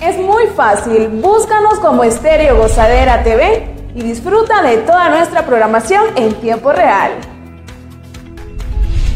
[0.00, 6.32] Es muy fácil, búscanos como Estéreo Gozadera TV y disfruta de toda nuestra programación en
[6.36, 7.12] tiempo real.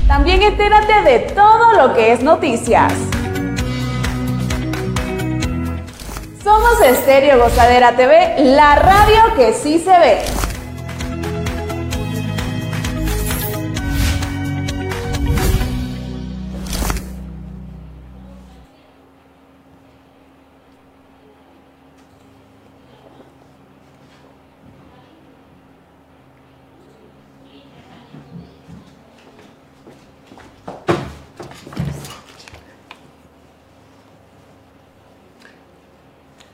[0.07, 2.93] También entérate de todo lo que es noticias.
[6.45, 10.40] Somos Estéreo Gozadera TV, la radio que sí se ve.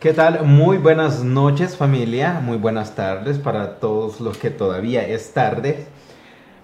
[0.07, 0.45] ¿Qué tal?
[0.45, 5.85] Muy buenas noches familia, muy buenas tardes para todos los que todavía es tarde.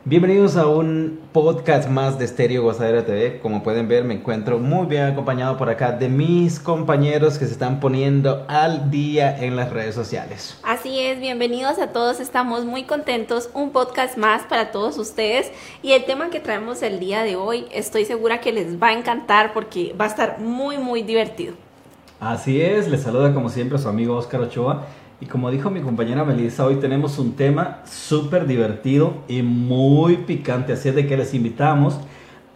[0.05, 3.41] Bienvenidos a un podcast más de Stereo Gozadera TV.
[3.41, 7.55] Como pueden ver me encuentro muy bien acompañado por acá de mis compañeros que se
[7.55, 10.57] están poniendo al día en las redes sociales.
[10.63, 15.51] Así es, bienvenidos a todos, estamos muy contentos, un podcast más para todos ustedes
[15.83, 18.93] y el tema que traemos el día de hoy estoy segura que les va a
[18.93, 21.55] encantar porque va a estar muy muy divertido.
[22.23, 24.85] Así es, les saluda como siempre su amigo Oscar Ochoa.
[25.21, 30.73] Y como dijo mi compañera Melissa, hoy tenemos un tema súper divertido y muy picante.
[30.73, 31.99] Así es de que les invitamos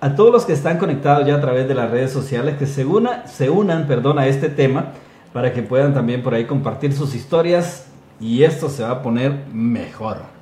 [0.01, 2.87] a todos los que están conectados ya a través de las redes sociales que se,
[3.25, 4.93] se unan perdón, a este tema
[5.33, 7.89] para que puedan también por ahí compartir sus historias
[8.21, 10.36] y esto se va a poner mejor.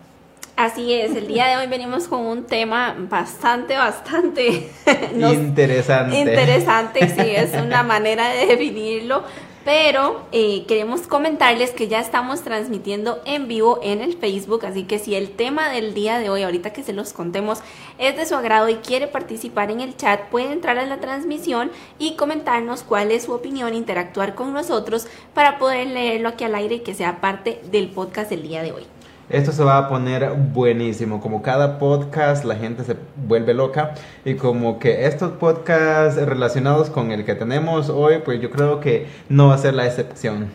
[0.57, 4.71] Así es, el día de hoy venimos con un tema bastante, bastante
[5.13, 6.17] interesante.
[6.17, 9.25] Interesante, sí, es una manera de definirlo.
[9.65, 14.99] Pero eh, queremos comentarles que ya estamos transmitiendo en vivo en el Facebook, así que
[14.99, 17.61] si el tema del día de hoy, ahorita que se los contemos,
[17.99, 21.71] es de su agrado y quiere participar en el chat, puede entrar a la transmisión
[21.99, 26.77] y comentarnos cuál es su opinión, interactuar con nosotros para poder leerlo aquí al aire
[26.77, 28.94] y que sea parte del podcast del día de hoy.
[29.31, 31.21] Esto se va a poner buenísimo.
[31.21, 33.95] Como cada podcast, la gente se vuelve loca.
[34.25, 39.07] Y como que estos podcasts relacionados con el que tenemos hoy, pues yo creo que
[39.29, 40.51] no va a ser la excepción.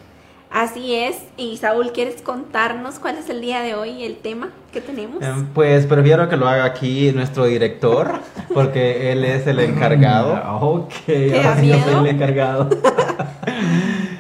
[0.51, 1.15] Así es.
[1.37, 5.21] Y Saúl, ¿quieres contarnos cuál es el día de hoy, el tema que tenemos?
[5.21, 8.19] Em, pues prefiero que lo haga aquí nuestro director,
[8.53, 10.33] porque él es el encargado.
[10.59, 10.93] ok,
[11.35, 12.69] ahora sí yo soy el encargado.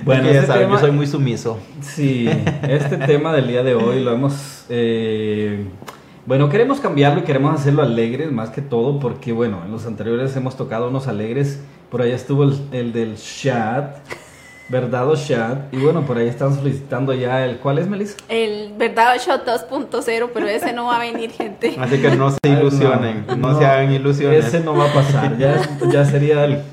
[0.09, 1.59] Bueno, ya este saben, yo soy muy sumiso.
[1.81, 2.27] Sí,
[2.67, 4.65] este tema del día de hoy lo hemos...
[4.67, 5.65] Eh,
[6.25, 10.35] bueno, queremos cambiarlo y queremos hacerlo alegre más que todo porque, bueno, en los anteriores
[10.35, 11.61] hemos tocado unos alegres.
[11.91, 13.97] Por allá estuvo el, el del chat.
[14.69, 15.73] Verdad o Shot.
[15.73, 17.57] Y bueno, por ahí están solicitando ya el.
[17.57, 18.15] ¿Cuál es, Melissa?
[18.29, 21.75] El Verdad o Shot 2.0, pero ese no va a venir, gente.
[21.79, 24.45] Así que no se ilusionen, no, se hagan ilusiones.
[24.45, 25.59] Ese no va a pasar, ya,
[25.91, 26.63] ya sería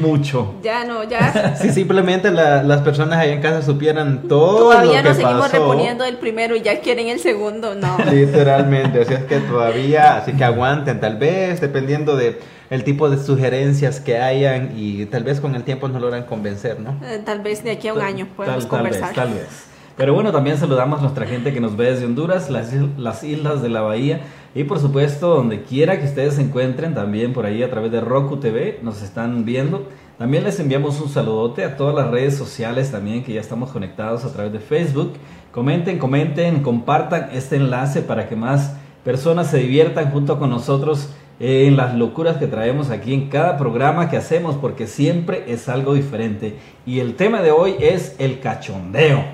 [0.00, 0.54] mucho.
[0.62, 1.56] Ya no, ya.
[1.62, 4.70] Si simplemente las personas ahí en casa supieran todo.
[4.70, 7.98] Todavía lo nos seguimos reponiendo el primero y ya quieren el segundo, no.
[8.10, 12.38] Literalmente, así es que todavía, así que aguanten, tal vez, dependiendo de
[12.72, 16.80] el tipo de sugerencias que hayan y tal vez con el tiempo nos logran convencer,
[16.80, 16.96] ¿no?
[17.04, 19.12] Eh, tal vez de aquí a un año podemos conversar.
[19.12, 19.64] Tal vez, tal vez.
[19.94, 23.60] Pero bueno, también saludamos a nuestra gente que nos ve desde Honduras, las, las islas
[23.60, 24.22] de la Bahía
[24.54, 28.00] y por supuesto donde quiera que ustedes se encuentren, también por ahí a través de
[28.00, 29.86] Roku TV nos están viendo.
[30.16, 34.24] También les enviamos un saludote a todas las redes sociales también que ya estamos conectados
[34.24, 35.12] a través de Facebook.
[35.52, 41.10] Comenten, comenten, compartan este enlace para que más personas se diviertan junto con nosotros
[41.44, 45.94] en las locuras que traemos aquí en cada programa que hacemos, porque siempre es algo
[45.94, 46.54] diferente.
[46.86, 49.24] Y el tema de hoy es el cachondeo.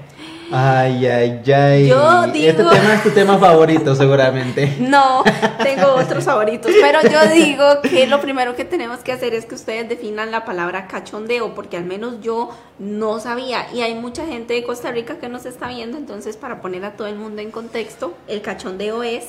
[0.51, 1.89] Ay, ay, ay.
[1.89, 2.49] Yo digo...
[2.49, 4.77] Este tema es tu tema favorito, seguramente.
[4.81, 5.23] No,
[5.63, 6.73] tengo otros favoritos.
[6.81, 10.47] Pero yo digo que lo primero que tenemos que hacer es que ustedes definan la
[10.47, 12.49] palabra cachondeo, porque al menos yo
[12.79, 13.67] no sabía.
[13.75, 15.99] Y hay mucha gente de Costa Rica que nos está viendo.
[15.99, 19.27] Entonces, para poner a todo el mundo en contexto, el cachondeo es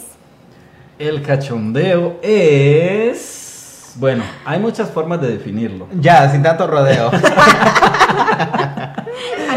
[0.99, 3.93] el cachondeo es...
[3.95, 5.87] Bueno, hay muchas formas de definirlo.
[5.93, 7.09] Ya, sin tanto rodeo.
[7.09, 7.21] al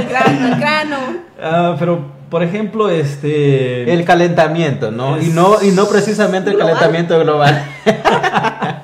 [0.08, 0.96] grano, al grano.
[1.40, 3.92] Ah, pero, por ejemplo, este...
[3.92, 5.20] El calentamiento, ¿no?
[5.20, 7.64] Y no, y no precisamente el calentamiento global.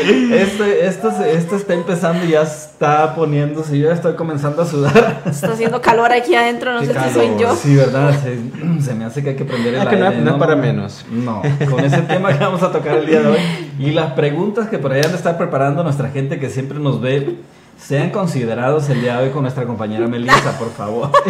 [0.00, 3.78] Esto, esto, esto está empezando y ya está poniéndose.
[3.78, 5.22] Yo ya estoy comenzando a sudar.
[5.26, 7.54] Está haciendo calor aquí adentro, no sé si soy yo.
[7.54, 8.14] Sí, ¿verdad?
[8.80, 10.20] Se, me hace que hay que prender el ah, aire.
[10.20, 11.04] No, para menos.
[11.10, 13.38] No, con ese tema que vamos a tocar el día de hoy
[13.78, 17.00] y las preguntas que por ahí han de estar preparando nuestra gente que siempre nos
[17.00, 17.36] ve
[17.80, 21.10] sean considerados el día de hoy con nuestra compañera Melissa, por favor.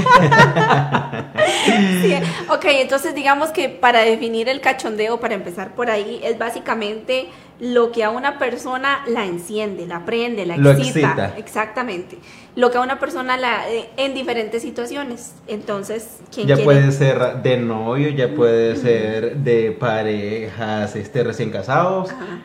[2.02, 2.14] Sí,
[2.48, 7.92] ok, entonces digamos que para definir el cachondeo, para empezar por ahí, es básicamente lo
[7.92, 11.34] que a una persona la enciende, la prende, la Lo excita.
[11.36, 12.18] Exactamente.
[12.56, 15.34] Lo que a una persona la eh, en diferentes situaciones.
[15.46, 16.64] Entonces, ¿quién Ya quiere?
[16.64, 22.38] puede ser de novio, ya puede ser de parejas este, recién casados, Ajá.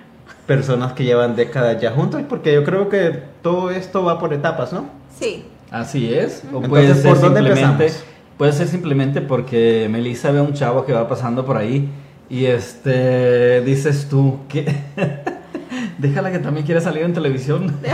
[0.46, 4.74] Personas que llevan décadas ya juntos, porque yo creo que todo esto va por etapas,
[4.74, 4.86] ¿no?
[5.20, 5.46] Sí.
[5.72, 6.44] Así es.
[6.54, 8.06] O Entonces, puede ser ¿por dónde simplemente, empezamos?
[8.38, 11.90] puede ser simplemente porque Melissa ve a un chavo que va pasando por ahí
[12.30, 14.66] y este dices tú que
[15.98, 17.76] déjala que también quiere salir en televisión.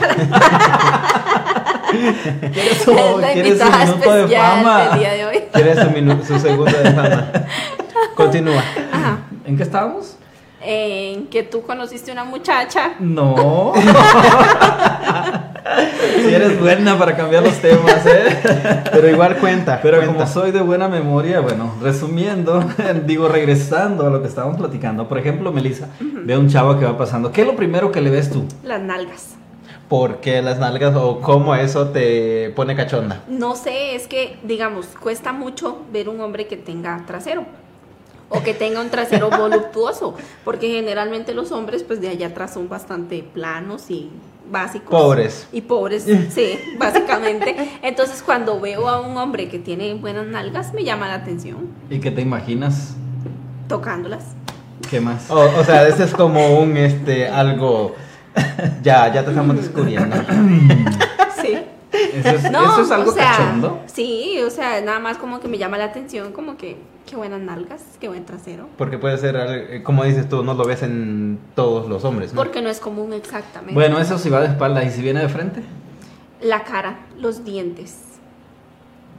[2.54, 2.94] ¿Quieres su,
[3.34, 4.98] quieres su minuto de fama?
[4.98, 5.44] día de hoy.
[5.52, 5.76] Quiere
[6.26, 7.32] su, segundo de fama.
[8.16, 8.64] Continúa.
[8.92, 9.20] Ajá.
[9.46, 10.16] ¿En qué estábamos?
[10.64, 12.94] En que tú conociste una muchacha.
[13.00, 13.74] No.
[16.22, 18.84] si eres buena para cambiar los temas, ¿eh?
[18.92, 19.80] Pero igual cuenta.
[19.82, 20.14] Pero cuenta.
[20.14, 22.64] como soy de buena memoria, bueno, resumiendo,
[23.06, 25.08] digo, regresando a lo que estábamos platicando.
[25.08, 27.32] Por ejemplo, Melissa, ve a un chavo que va pasando.
[27.32, 28.46] ¿Qué es lo primero que le ves tú?
[28.64, 29.36] Las nalgas.
[29.92, 33.24] ¿Por qué las nalgas o cómo eso te pone cachonda?
[33.28, 37.46] No sé, es que, digamos, cuesta mucho ver un hombre que tenga trasero.
[38.32, 40.16] O que tenga un trasero voluptuoso.
[40.44, 44.10] Porque generalmente los hombres, pues de allá atrás son bastante planos y
[44.50, 44.90] básicos.
[44.90, 45.48] Pobres.
[45.52, 47.56] Y pobres, sí, básicamente.
[47.82, 51.70] Entonces, cuando veo a un hombre que tiene buenas nalgas, me llama la atención.
[51.90, 52.96] ¿Y qué te imaginas?
[53.68, 54.24] Tocándolas.
[54.90, 55.30] ¿Qué más?
[55.30, 57.96] O, o sea, ese es como un, este, algo...
[58.82, 60.16] Ya, ya te estamos descubriendo.
[61.42, 61.58] Sí.
[61.92, 63.82] ¿Eso es, No, eso es algo o sea, cachondo?
[63.88, 67.42] Sí, o sea, nada más como que me llama la atención, como que qué buenas
[67.42, 68.68] nalgas, qué buen trasero.
[68.78, 72.42] Porque puede ser, eh, como dices tú, no lo ves en todos los hombres, ¿no?
[72.42, 73.74] Porque no es común exactamente.
[73.74, 74.84] Bueno, eso sí va de espalda.
[74.84, 75.64] ¿Y si viene de frente?
[76.42, 77.98] La cara, los dientes.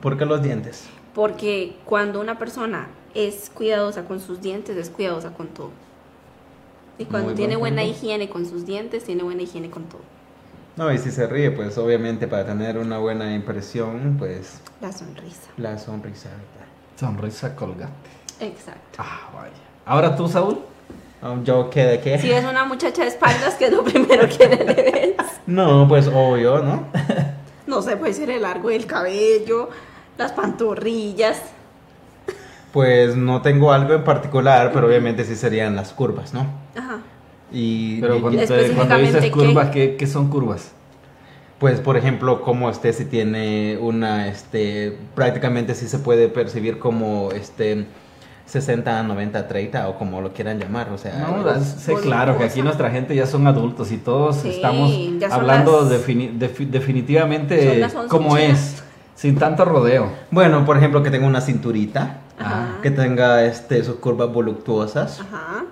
[0.01, 0.89] ¿Por qué los dientes?
[1.15, 5.71] Porque cuando una persona es cuidadosa con sus dientes, es cuidadosa con todo.
[6.99, 7.99] Y cuando Muy tiene buen buena punto.
[7.99, 10.01] higiene con sus dientes, tiene buena higiene con todo.
[10.77, 15.49] No, y si se ríe, pues obviamente para tener una buena impresión, pues La sonrisa.
[15.59, 16.31] la sonrisa.
[16.99, 18.11] Sonrisa colgante.
[18.41, 18.99] Exacto.
[18.99, 19.53] Ah, vaya.
[19.85, 20.59] Ahora tú, Saúl.
[21.23, 22.19] Um, ¿Yo qué de qué?
[22.19, 25.15] Si ves una muchacha de espaldas, ¿qué es lo primero que le ves?
[25.47, 26.87] No, pues obvio, ¿no?
[27.67, 29.69] No sé, puede ser el largo del cabello,
[30.19, 31.41] las pantorrillas.
[32.73, 36.47] Pues no tengo algo en particular, pero obviamente sí serían las curvas, ¿no?
[36.77, 36.99] Ajá.
[37.53, 39.31] Y, Pero cuando, te- cuando dices ¿qué?
[39.31, 40.73] curvas, ¿qué, qué son curvas?
[41.59, 47.31] pues por ejemplo, como este si tiene una, este, prácticamente sí se puede percibir como,
[47.31, 47.87] este,
[48.47, 52.45] 60, 90, 30 o como lo quieran llamar, o sea, No, es- sé claro que
[52.45, 54.91] aquí nuestra gente ya son adultos y todos Sí, estamos
[55.31, 58.75] hablando las- defini- defi- definitivamente como chinas.
[58.75, 58.83] es,
[59.15, 60.11] sin tanto rodeo.
[60.33, 62.79] bueno, por ejemplo, que tenga una cinturita, Ajá.
[62.83, 65.65] que tenga, este, sus curvas voluptuosas Ajá.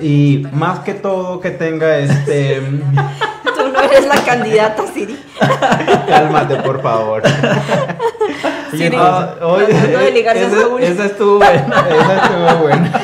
[0.00, 2.60] Y más que todo que tenga, este,
[3.56, 5.18] Tú no eres la candidata, Siri.
[6.08, 7.22] cálmate por favor.
[8.70, 8.96] Siri.
[8.98, 10.82] Ah, oye, Tratando de ligarse a Saúl.
[10.82, 11.84] esa estuvo buena.
[11.90, 13.00] esa estuvo buena.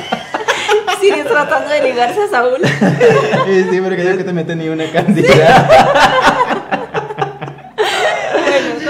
[1.00, 2.58] Siri tratando de ligarse a Saúl.
[3.49, 5.69] Y sí, porque yo que te meten ni una cantidad.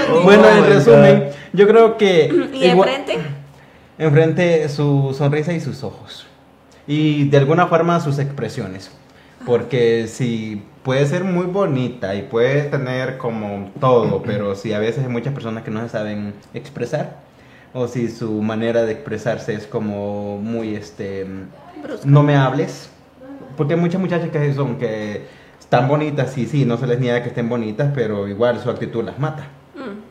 [0.07, 2.49] Bueno, Bueno, Oh en resumen, yo creo que...
[2.53, 3.19] ¿Y igual- enfrente?
[3.97, 6.27] Enfrente su sonrisa y sus ojos.
[6.87, 8.91] Y de alguna forma sus expresiones.
[9.45, 15.03] Porque si puede ser muy bonita y puede tener como todo, pero si a veces
[15.03, 17.17] hay muchas personas que no se saben expresar,
[17.73, 21.25] o si su manera de expresarse es como muy, este,
[21.83, 22.07] Brusca.
[22.07, 22.89] no me hables.
[23.57, 25.23] Porque hay muchas muchachas que son que
[25.59, 29.03] están bonitas y sí, no se les niega que estén bonitas, pero igual su actitud
[29.03, 29.47] las mata.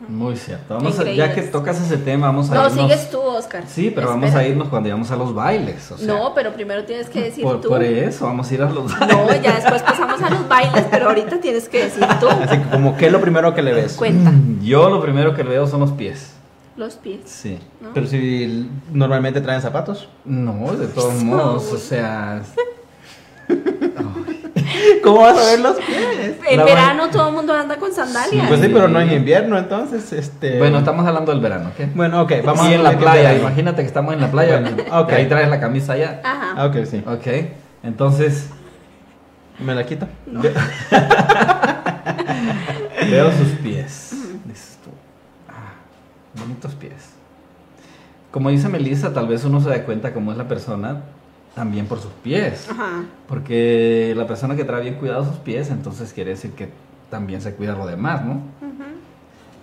[0.07, 0.75] Muy cierto.
[0.75, 2.73] Vamos a- ya que tocas ese tema, vamos a No, irnos.
[2.81, 3.63] sigues tú, Oscar.
[3.67, 5.91] Sí, pero vamos a irnos cuando vayamos a los bailes.
[5.91, 7.69] o sea, No, pero primero tienes que decir por, tú.
[7.69, 9.17] por eso, vamos a ir a los bailes.
[9.17, 12.27] No, ya después pasamos a los bailes, pero ahorita tienes que decir tú.
[12.29, 13.93] Así que como, ¿qué es lo primero que le ves?
[13.93, 14.31] Cuenta.
[14.61, 16.31] Yo lo primero que veo son los pies.
[16.77, 17.21] Los pies.
[17.25, 17.57] Sí.
[17.81, 17.89] ¿no?
[17.93, 20.09] Pero si normalmente traen zapatos.
[20.25, 22.41] No, de todos modos, o sea.
[25.03, 26.35] ¿Cómo vas a ver los pies?
[26.47, 28.47] En La verano todo el mundo anda con sandalias.
[28.47, 30.59] Pues sí, pero no en invierno, entonces, este...
[30.59, 31.87] Bueno, estamos hablando del verano, ¿qué?
[31.93, 34.59] Bueno, ok, vamos y a en la playa, imagínate que estamos en la playa.
[34.59, 35.11] Bueno, y ok.
[35.13, 36.21] ahí traes la camisa allá.
[36.23, 36.53] Ajá.
[36.55, 37.03] Ah, ok, sí.
[37.05, 37.27] Ok,
[37.83, 38.49] entonces
[39.59, 40.07] ¿Me la quito?
[40.25, 40.53] ve-
[43.09, 44.11] veo sus pies.
[44.45, 44.89] Dices tú,
[45.49, 45.73] ah,
[46.39, 46.93] bonitos pies.
[48.31, 51.03] Como dice Melissa, tal vez uno se da cuenta cómo es la persona
[51.55, 52.67] también por sus pies.
[52.69, 53.03] Ajá.
[53.27, 56.69] Porque la persona que trae bien cuidado sus pies, entonces quiere decir que
[57.09, 58.41] también se cuida lo demás, ¿no?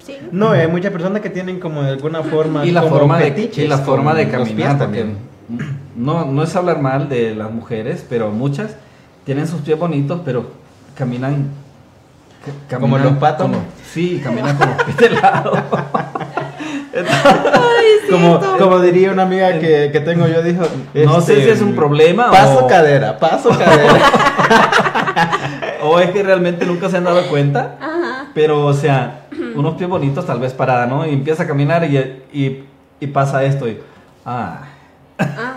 [0.05, 0.17] Sí.
[0.33, 2.65] No, hay muchas personas que tienen como de alguna forma.
[2.67, 5.17] y la como forma de, y la forma de caminar también.
[5.95, 8.75] No, no es hablar mal de las mujeres, pero muchas
[9.25, 10.51] tienen sus pies bonitos, pero
[10.97, 11.51] caminan.
[12.69, 13.47] ca- Como caminan los patos.
[13.49, 15.53] como- sí, caminan con los pies de lado.
[18.11, 20.63] Como, como diría una amiga que, que tengo yo, dijo.
[20.95, 24.01] No sé este, si es un problema Paso o- cadera, paso cadera.
[25.83, 27.77] o es que realmente nunca se han dado cuenta.
[27.81, 28.27] Ajá.
[28.35, 29.23] Pero, o sea,
[29.55, 31.07] unos pies bonitos tal vez parada, ¿no?
[31.07, 31.97] Y empieza a caminar y,
[32.33, 32.65] y,
[33.01, 33.79] y pasa esto y...
[34.25, 34.61] Ah,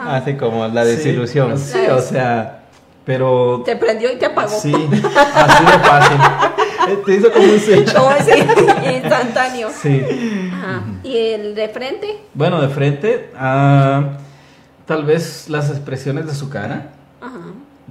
[0.07, 1.57] Así como la desilusión.
[1.57, 2.63] Sí, o sea,
[3.05, 3.63] pero...
[3.65, 4.49] Te prendió y te apagó.
[4.49, 6.17] Sí, así de fácil.
[7.05, 7.93] Te hizo como un switch.
[7.93, 8.31] ¿Cómo así?
[8.95, 9.69] Instantáneo.
[9.69, 10.01] Sí.
[10.53, 10.83] Ajá.
[11.03, 12.17] ¿Y el de frente?
[12.33, 14.17] Bueno, de frente, ah,
[14.85, 17.39] tal vez las expresiones de su cara, Ajá.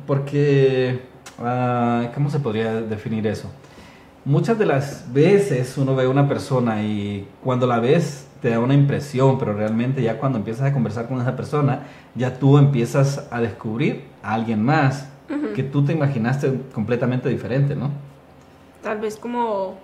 [0.07, 1.01] porque,
[1.39, 3.51] ah, ¿cómo se podría definir eso?
[4.25, 8.59] Muchas de las veces uno ve a una persona y cuando la ves te da
[8.59, 11.81] una impresión, pero realmente ya cuando empiezas a conversar con esa persona,
[12.15, 15.09] ya tú empiezas a descubrir a alguien más
[15.55, 17.91] que tú te imaginaste completamente diferente, ¿no?
[18.85, 19.77] Tal vez como.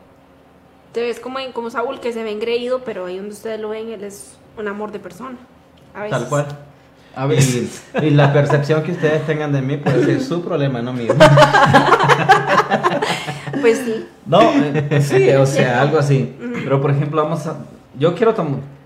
[0.93, 3.71] Te ves como en como Saúl que se ve engreído, pero ahí donde ustedes lo
[3.71, 5.37] ven, él es un amor de persona.
[5.95, 6.19] A veces.
[6.19, 6.47] Tal cual.
[7.17, 7.83] A Y, veces.
[8.03, 11.13] y la percepción que ustedes tengan de mí puede ser su problema, no mío.
[13.61, 14.07] Pues sí.
[14.25, 16.35] No, eh, sí, o sea, algo así.
[16.65, 17.57] Pero por ejemplo, vamos a.
[17.99, 18.35] Yo quiero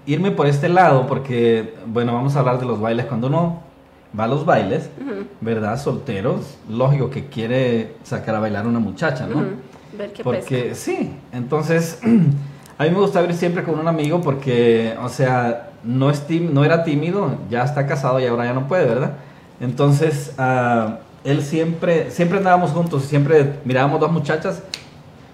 [0.07, 3.07] irme por este lado porque, bueno, vamos a hablar de los bailes.
[3.07, 3.63] Cuando uno
[4.19, 4.89] va a los bailes,
[5.41, 5.81] ¿verdad?
[5.81, 9.45] Solteros, lógico que quiere sacar a bailar a una muchacha, ¿no?
[9.97, 11.99] Ver qué Porque sí, entonces
[12.79, 16.65] a mí me gusta ir siempre con un amigo porque, o sea, no, es no
[16.65, 19.13] era tímido, ya está casado y ahora ya no puede, ¿verdad?
[19.61, 24.63] Entonces, ah, él siempre, siempre andábamos juntos, siempre mirábamos dos muchachas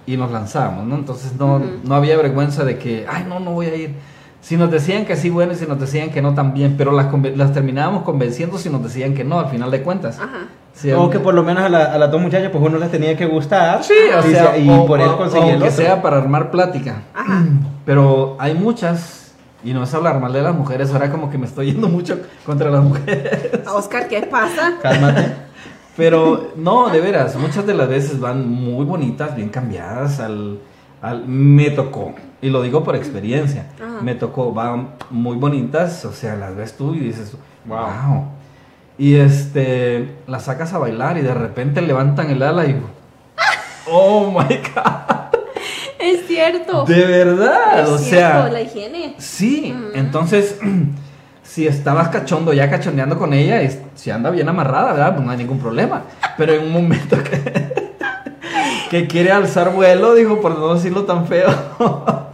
[0.07, 0.97] y nos lanzábamos, ¿no?
[0.97, 1.67] Entonces no, Ujú.
[1.85, 3.95] no había vergüenza de que, ay, no, no voy a ir.
[4.41, 7.07] Si nos decían que sí, bueno, y si nos decían que no, también, pero las,
[7.07, 10.19] conven- las terminábamos convenciendo si nos decían que no, al final de cuentas.
[10.19, 10.47] Ajá.
[10.73, 12.91] Sí, o que por lo menos a, la- a las dos muchachas, pues uno les
[12.91, 13.85] tenía que gustar.
[13.85, 15.71] Sí, o y, sea, se- y o- por él o- conseguir otro.
[15.71, 17.03] sea para armar plática.
[17.15, 17.45] Ajá.
[17.85, 19.33] Pero hay muchas,
[19.63, 22.19] y no es hablar mal de las mujeres, ahora como que me estoy yendo mucho
[22.47, 23.51] contra las mujeres.
[23.69, 24.75] Oscar, ¿qué pasa?
[24.83, 25.33] Cálmate.
[25.97, 30.59] Pero no, de veras, muchas de las veces van muy bonitas, bien cambiadas al...
[31.03, 34.01] al me tocó, y lo digo por experiencia, Ajá.
[34.03, 37.33] me tocó, van muy bonitas, o sea, las ves tú y dices,
[37.67, 37.79] Wow.
[37.79, 38.25] wow.
[38.99, 42.77] Y este, las sacas a bailar y de repente levantan el ala y...
[43.91, 45.41] Oh my god.
[45.99, 46.85] Es cierto.
[46.85, 49.15] De verdad, Es o cierto, sea, la higiene.
[49.19, 50.59] sí, entonces
[51.43, 53.61] si estabas cachondo ya cachondeando con ella,
[53.95, 55.15] si anda bien amarrada, ¿verdad?
[55.15, 56.03] Pues no hay ningún problema.
[56.39, 57.90] Pero en un momento que,
[58.91, 61.49] que quiere alzar vuelo, dijo, por no decirlo tan feo.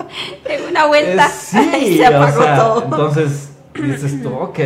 [0.49, 1.27] En una vuelta.
[1.27, 2.85] eh, sí, se o apagó sea, todo.
[2.85, 4.59] entonces dices tú, ok.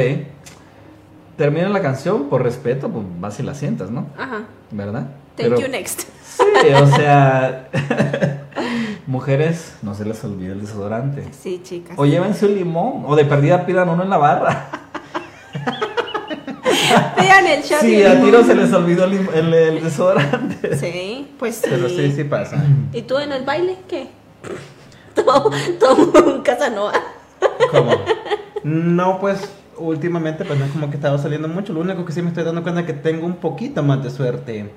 [1.37, 4.07] Termina la canción, por respeto, pues vas y la sientas, ¿no?
[4.19, 4.43] Ajá.
[4.71, 5.07] ¿Verdad?
[5.37, 6.03] Thank Pero- you next.
[6.37, 7.69] Sí, o sea,
[9.07, 11.25] mujeres, no se les olvide el desodorante.
[11.33, 11.99] Sí, chicas.
[11.99, 14.69] O llévense un limón, o de perdida pidan uno en la barra.
[17.19, 17.81] Vean el shot.
[17.81, 20.77] Sí, a tiro se les olvidó el, el- el desodorante.
[20.77, 21.67] Sí, pues sí.
[21.71, 22.63] Pero sí, sí pasa.
[22.93, 24.09] ¿Y tú en el baile qué?
[25.15, 26.93] Todo, todo un Casanova.
[27.71, 27.93] ¿Cómo?
[28.63, 31.73] No, pues últimamente pues no es como que estaba saliendo mucho.
[31.73, 34.11] Lo único que sí me estoy dando cuenta es que tengo un poquito más de
[34.11, 34.71] suerte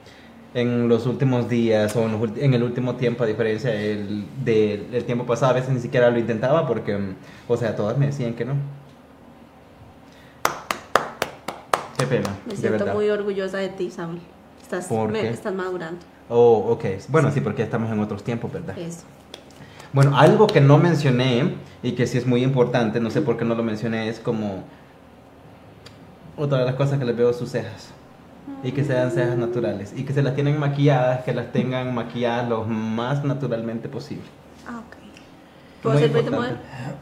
[0.54, 4.90] en los últimos días o en, los en el último tiempo, a diferencia del, del-
[4.90, 5.52] del tiempo pasado.
[5.52, 6.98] A veces ni siquiera lo intentaba porque,
[7.48, 8.54] o sea, todas me decían que no.
[12.04, 14.20] Qué pena, Me siento muy orgullosa de ti, Saúl.
[14.62, 16.00] Estás, ¿Por me- estás madurando.
[16.28, 16.84] Oh, ok.
[17.08, 18.78] Bueno, sí, porque estamos en otros tiempos, ¿verdad?
[18.78, 19.04] Eso.
[19.94, 23.46] Bueno, algo que no mencioné y que sí es muy importante, no sé por qué
[23.46, 24.64] no lo mencioné, es como
[26.36, 27.90] otra de las cosas que les veo sus cejas.
[28.64, 29.94] Y que sean cejas naturales.
[29.96, 34.26] Y que se las tienen maquilladas, que las tengan maquilladas lo más naturalmente posible.
[34.68, 34.96] Ah, ok.
[35.84, 36.58] ¿Puedo ser Betty importante.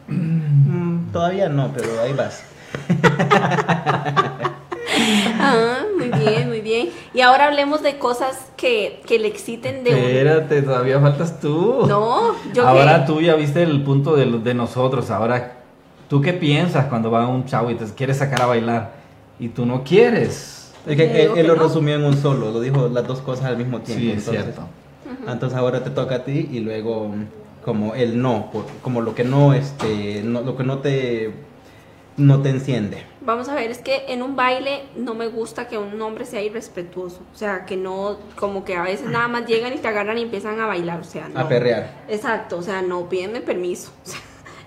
[0.07, 0.19] Model?
[0.19, 2.43] Mm, todavía no, pero ahí vas.
[5.39, 6.89] Ah, muy bien, muy bien.
[7.13, 9.97] Y ahora hablemos de cosas que, que le exciten de un...
[9.97, 11.85] Espérate, todavía faltas tú.
[11.87, 13.11] No, yo Ahora qué?
[13.13, 15.09] tú ya viste el punto de, de nosotros.
[15.09, 15.59] Ahora,
[16.09, 18.91] ¿tú qué piensas cuando va un chavo y te quiere sacar a bailar?
[19.39, 20.71] Y tú no quieres.
[20.85, 21.63] Es que él, lo no.
[21.63, 24.01] resumió en un solo, lo dijo las dos cosas al mismo tiempo.
[24.03, 24.61] Sí, es entonces- cierto.
[25.27, 27.11] Entonces ahora te toca a ti y luego
[27.65, 31.31] como el no, por- como lo que no, este, no, lo que no te
[32.17, 33.03] no te enciende.
[33.23, 36.41] Vamos a ver, es que en un baile no me gusta que un hombre sea
[36.41, 37.19] irrespetuoso.
[37.33, 40.23] O sea, que no, como que a veces nada más llegan y te agarran y
[40.23, 40.99] empiezan a bailar.
[40.99, 41.39] O sea, no.
[41.39, 42.03] A perrear.
[42.07, 43.91] Exacto, o sea, no, pídenme permiso.
[44.03, 44.19] O sea,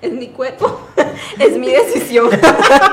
[0.04, 0.80] es mi cuerpo,
[1.38, 2.30] es mi decisión,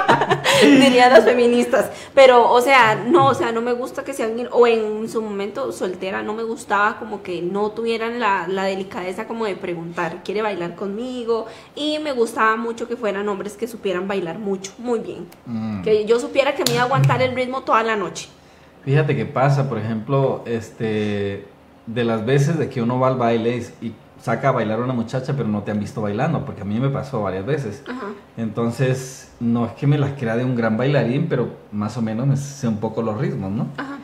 [0.61, 1.89] dirían las feministas.
[2.13, 5.71] Pero, o sea, no, o sea, no me gusta que sean, o en su momento
[5.71, 10.41] soltera, no me gustaba como que no tuvieran la, la delicadeza como de preguntar, ¿quiere
[10.41, 11.47] bailar conmigo?
[11.75, 15.27] Y me gustaba mucho que fueran hombres que supieran bailar mucho, muy bien.
[15.45, 15.81] Mm.
[15.83, 18.29] Que yo supiera que me iba a aguantar el ritmo toda la noche.
[18.83, 21.45] Fíjate que pasa, por ejemplo, este,
[21.85, 24.83] de las veces de que uno va al baile y, y saca a bailar a
[24.83, 27.83] una muchacha, pero no te han visto bailando, porque a mí me pasó varias veces.
[27.87, 28.07] Ajá.
[28.37, 32.27] Entonces, no es que me las crea de un gran bailarín, pero más o menos
[32.27, 33.67] me sé un poco los ritmos, ¿no?
[33.77, 33.97] Ajá.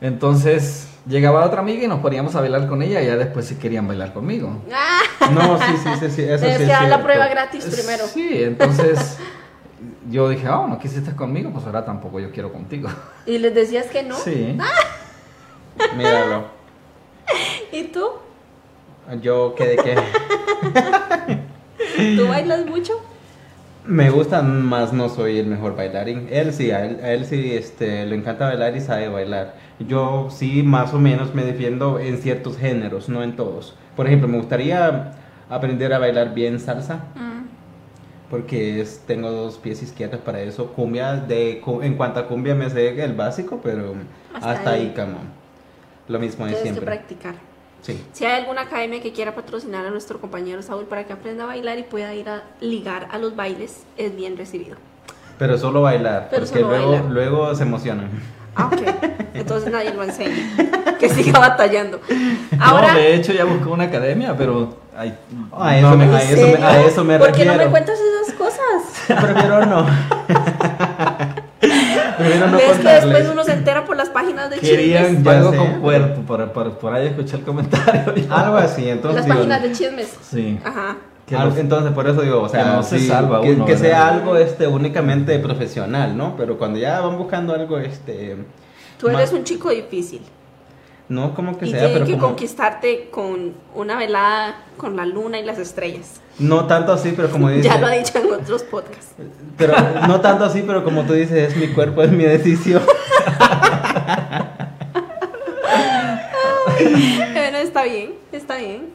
[0.00, 3.56] Entonces, llegaba otra amiga y nos poníamos a bailar con ella y ya después sí
[3.56, 4.62] querían bailar conmigo.
[4.72, 5.00] Ah,
[5.30, 8.06] No, sí, sí, sí, sí, eso es sí que es la prueba gratis primero.
[8.06, 9.18] Sí, entonces
[10.10, 12.88] yo dije, oh, no quisiste conmigo, pues ahora tampoco yo quiero contigo.
[13.26, 14.16] Y les decías que no.
[14.16, 14.56] Sí.
[15.96, 16.44] Míralo.
[17.72, 18.08] ¿Y tú?
[19.22, 19.96] Yo que de que
[22.16, 22.92] ¿Tú bailas mucho?
[23.86, 26.28] me gusta, más no soy el mejor bailarín.
[26.30, 29.54] Él sí, a él, a él sí este, le encanta bailar y sabe bailar.
[29.80, 33.74] Yo sí, más o menos me defiendo en ciertos géneros, no en todos.
[33.96, 35.12] Por ejemplo, me gustaría
[35.48, 36.96] aprender a bailar bien salsa.
[37.16, 37.40] Mm.
[38.30, 40.68] Porque es- tengo dos pies izquierdos para eso.
[40.68, 43.94] Cumbia, de, en cuanto a cumbia me sé el básico, pero
[44.34, 44.80] Hasta hasta, ahí.
[44.82, 45.40] ahí, come on.
[46.06, 46.84] Lo mismo de Tienes que siempre.
[46.84, 47.34] practicar.
[47.82, 48.04] Sí.
[48.12, 51.46] Si hay alguna academia que quiera patrocinar a nuestro compañero Saúl para que aprenda a
[51.48, 54.76] bailar y pueda ir a ligar a los bailes, es bien recibido.
[55.38, 57.10] Pero solo bailar, Pero porque solo luego, bailar.
[57.10, 58.10] luego se emocionan.
[58.54, 58.82] Ah, ok.
[59.34, 60.36] Entonces nadie lo enseña.
[60.98, 62.00] Que siga batallando.
[62.50, 64.78] No, Ahora, de hecho ya busqué una academia, pero...
[64.94, 65.16] Ay,
[65.56, 67.70] A eso me- ¿en a eso me- a eso me ¿Por qué no me refiero.
[67.70, 69.06] cuentas esas cosas?
[69.06, 69.86] Prefiero no.
[72.20, 75.50] Prefiero no ¿Ves que después uno se entera por las páginas de Querían chismes?
[75.50, 75.56] Sé.
[75.56, 78.14] con cuerpo para, para por ahí escuchar el comentario.
[78.30, 80.16] Algo así, entonces Las digo, páginas de chismes.
[80.22, 80.58] Sí.
[80.64, 80.96] Ajá.
[81.30, 84.08] Entonces por eso digo, o sea, que no se sí, salva que, uno, que sea
[84.08, 86.34] algo este únicamente profesional, ¿no?
[86.36, 88.36] Pero cuando ya van buscando algo este
[88.98, 90.22] Tú eres más- un chico difícil.
[91.10, 95.04] No como que Y sea, tiene pero que como conquistarte con una velada con la
[95.04, 96.20] luna y las estrellas.
[96.38, 99.12] no tanto así, pero como dice, Ya lo ha dicho en otros podcasts.
[99.58, 99.74] pero
[100.08, 102.80] no tanto así, pero como tú dices, es mi cuerpo, es mi decisión.
[107.32, 108.88] Bueno, está bien, está bien.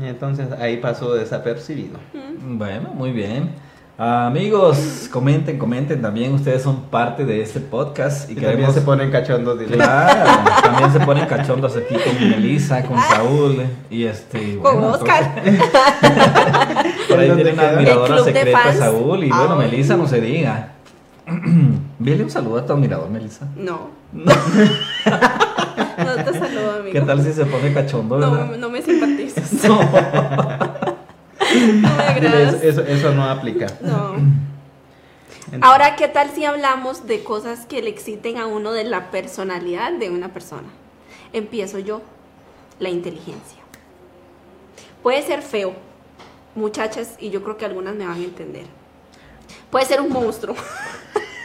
[0.00, 1.98] Y entonces ahí pasó desapercibido.
[2.42, 3.50] Bueno, muy bien.
[4.02, 6.00] Amigos, comenten, comenten.
[6.00, 8.30] También ustedes son parte de este podcast.
[8.30, 8.74] Y Y, también queremos...
[8.74, 9.74] se ponen cachondos, dile.
[9.76, 10.30] Claro,
[10.62, 14.56] también se ponen cachondos aquí con Melissa, con Saúl y este...
[14.58, 15.34] Con bueno, Oscar.
[17.10, 18.72] Por ahí ¿Dónde tiene una admiradora secreta.
[18.72, 19.56] Saúl y Ah, bueno.
[19.56, 20.68] Melissa no se diga.
[21.98, 23.48] Dile un saludo a tu admirador, Melissa.
[23.54, 23.90] No.
[24.14, 24.24] no
[26.24, 26.92] te saludo, amigo.
[26.92, 28.56] ¿Qué tal si se pone cachondo, No, verdad?
[28.56, 29.52] no me simpatizas.
[29.68, 29.78] No.
[31.54, 33.66] No me eso, eso, eso no aplica.
[33.80, 34.16] No.
[35.60, 39.92] Ahora, ¿qué tal si hablamos de cosas que le exciten a uno de la personalidad
[39.92, 40.68] de una persona?
[41.32, 42.02] Empiezo yo,
[42.78, 43.58] la inteligencia.
[45.02, 45.74] Puede ser feo,
[46.54, 48.66] muchachas, y yo creo que algunas me van a entender.
[49.70, 50.54] Puede ser un monstruo.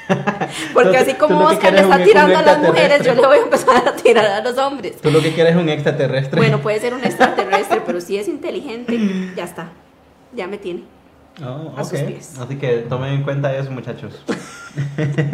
[0.73, 3.87] Porque así como Oscar le está tirando a las mujeres, yo le voy a empezar
[3.87, 5.01] a tirar a los hombres.
[5.01, 6.39] Tú lo que quieres es un extraterrestre.
[6.39, 8.99] Bueno, puede ser un extraterrestre, pero si es inteligente,
[9.35, 9.69] ya está.
[10.35, 10.83] Ya me tiene.
[11.43, 12.07] Oh, a sus ok.
[12.07, 12.39] pies.
[12.39, 14.23] Así que tomen en cuenta eso, muchachos.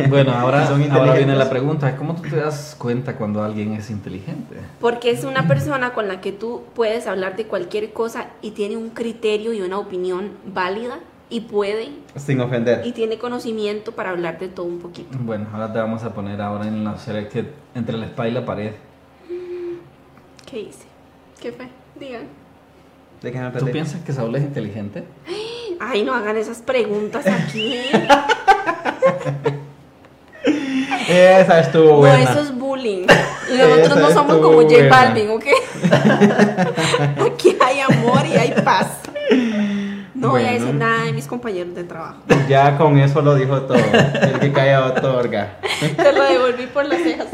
[0.09, 4.57] Bueno, ahora, ahora viene la pregunta, ¿cómo tú te das cuenta cuando alguien es inteligente?
[4.79, 8.77] Porque es una persona con la que tú puedes hablar de cualquier cosa y tiene
[8.77, 10.99] un criterio y una opinión válida
[11.31, 12.85] y puede Sin ofender.
[12.85, 15.17] y tiene conocimiento para hablar de todo un poquito.
[15.21, 18.45] Bueno, ahora te vamos a poner ahora en la selección entre la espada y la
[18.45, 18.73] pared.
[20.45, 20.85] ¿Qué hice?
[21.39, 21.67] ¿Qué fue?
[21.99, 22.27] Digan.
[23.21, 25.03] ¿De qué me ¿Tú piensas que Saúl es inteligente?
[25.79, 27.77] Ay, no hagan esas preguntas aquí.
[31.07, 32.23] Esa estuvo No, buena.
[32.23, 33.05] eso es bullying.
[33.53, 34.89] Y nosotros no somos como J buena.
[34.89, 35.43] Balvin, ¿ok?
[37.33, 38.87] Aquí hay amor y hay paz.
[40.13, 40.59] No voy a Bueno.
[40.59, 42.21] decir nada de mis compañeros de trabajo.
[42.47, 43.77] Ya con eso lo dijo todo.
[43.77, 45.57] El que calla otorga.
[45.95, 47.27] Te lo devolví por las cejas.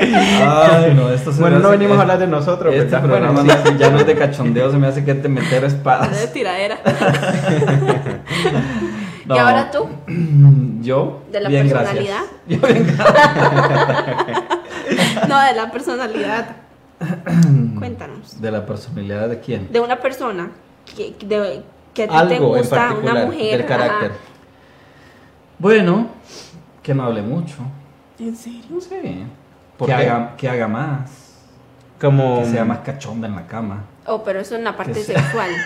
[0.00, 2.72] Ay, no, esto se Bueno, no venimos que a hablar de nosotros.
[2.74, 3.02] Este ¿verdad?
[3.02, 3.72] programa Bueno, sí.
[3.72, 6.32] no- ya no es de cachondeo, se me hace que te meter de espadas.
[6.32, 6.78] tiradera.
[9.26, 9.36] No.
[9.36, 9.86] Y ahora tú,
[10.82, 12.22] Yo, ¿De la bien, personalidad?
[12.48, 12.48] gracias.
[12.48, 12.96] Yo, bien,
[15.28, 16.56] no de la personalidad.
[17.78, 18.40] Cuéntanos.
[18.40, 19.68] ¿De la personalidad de quién?
[19.70, 20.50] De una persona
[20.96, 21.62] que, de-
[22.08, 23.58] a ti te en gusta particular una mujer.
[23.58, 24.10] del carácter.
[24.10, 24.20] ajá.
[25.58, 26.08] Bueno,
[26.82, 27.56] que no hable mucho.
[28.18, 28.62] ¿En serio?
[28.70, 28.80] No
[29.86, 29.92] sé.
[29.92, 31.10] ¿Por que, haga, que haga más.
[32.00, 33.84] Como Que sea más cachonda en la cama.
[34.06, 35.50] Oh, pero eso en la parte sea- sexual.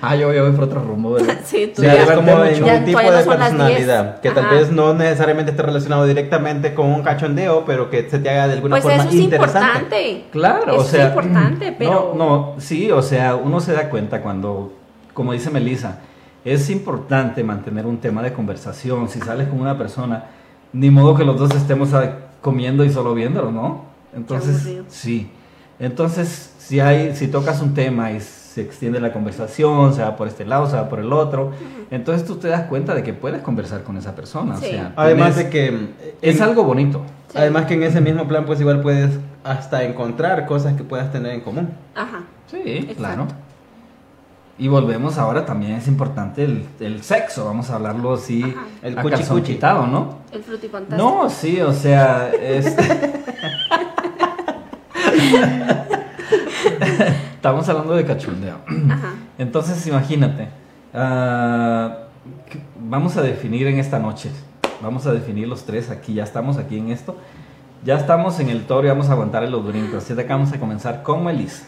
[0.00, 1.40] Ah, yo, yo voy por otro rumbo, ¿verdad?
[1.44, 2.26] sí, tú Sí, ya- es como.
[2.46, 3.26] Ya un tipo de no son las 10.
[3.36, 4.54] personalidad que tal Ajá.
[4.54, 8.54] vez no necesariamente esté relacionado directamente con un cachondeo, pero que se te haga de
[8.54, 9.68] alguna Pues forma eso es interesante.
[9.68, 10.24] importante.
[10.32, 11.02] Claro, Eso o sea.
[11.02, 12.14] es importante, pero.
[12.16, 14.72] No, no, sí, o sea, uno se da cuenta cuando,
[15.12, 15.98] como dice Melissa,
[16.46, 19.10] es importante mantener un tema de conversación.
[19.10, 20.24] Si sales con una persona,
[20.72, 21.92] ni modo que los dos estemos
[22.44, 23.86] comiendo y solo viéndolo, ¿no?
[24.14, 25.30] Entonces, sí.
[25.80, 30.28] Entonces, si hay, si tocas un tema y se extiende la conversación, se va por
[30.28, 31.50] este lado, se va por el otro,
[31.90, 34.56] entonces tú te das cuenta de que puedes conversar con esa persona.
[34.58, 34.66] Sí.
[34.66, 35.88] O sea, Además tienes- de que
[36.22, 37.02] es en- algo bonito.
[37.30, 37.38] Sí.
[37.38, 39.10] además que en ese mismo plan pues igual puedes
[39.42, 41.70] hasta encontrar cosas que puedas tener en común.
[41.96, 42.20] Ajá.
[42.48, 42.94] Sí, Exacto.
[42.96, 43.26] claro.
[44.56, 48.66] Y volvemos ahora, también es importante el, el sexo, vamos a hablarlo así, Ajá.
[48.82, 49.54] El a cuchi calzón cuchi.
[49.54, 50.18] quitado, ¿no?
[50.30, 51.22] El frutifantástico.
[51.22, 52.76] No, sí, o sea, es-
[57.34, 58.56] estamos hablando de cachondeo.
[58.90, 59.14] Ajá.
[59.38, 60.48] Entonces, imagínate,
[60.92, 61.98] ah,
[62.78, 64.30] vamos a definir en esta noche,
[64.82, 67.16] vamos a definir los tres aquí, ya estamos aquí en esto,
[67.84, 70.60] ya estamos en el toro y vamos a aguantar los brincos, así que vamos a
[70.60, 71.64] comenzar con Melissa.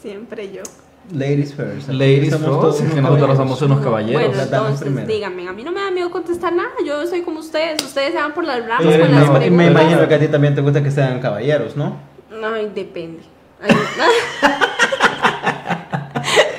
[0.00, 0.62] Siempre yo.
[1.10, 1.88] Ladies first.
[1.88, 3.36] Ladies Somos first, todos que nosotros caballeros.
[3.36, 4.22] somos unos caballeros.
[4.22, 7.82] Bueno, entonces díganme, a mí no me da miedo contestar nada, yo soy como ustedes,
[7.82, 9.70] ustedes se van por las ramas con las me, me preguntas.
[9.70, 11.96] imagino que a ti también te gusta que sean caballeros, ¿no?
[12.42, 13.20] Ay, depende.
[13.60, 13.70] Hay,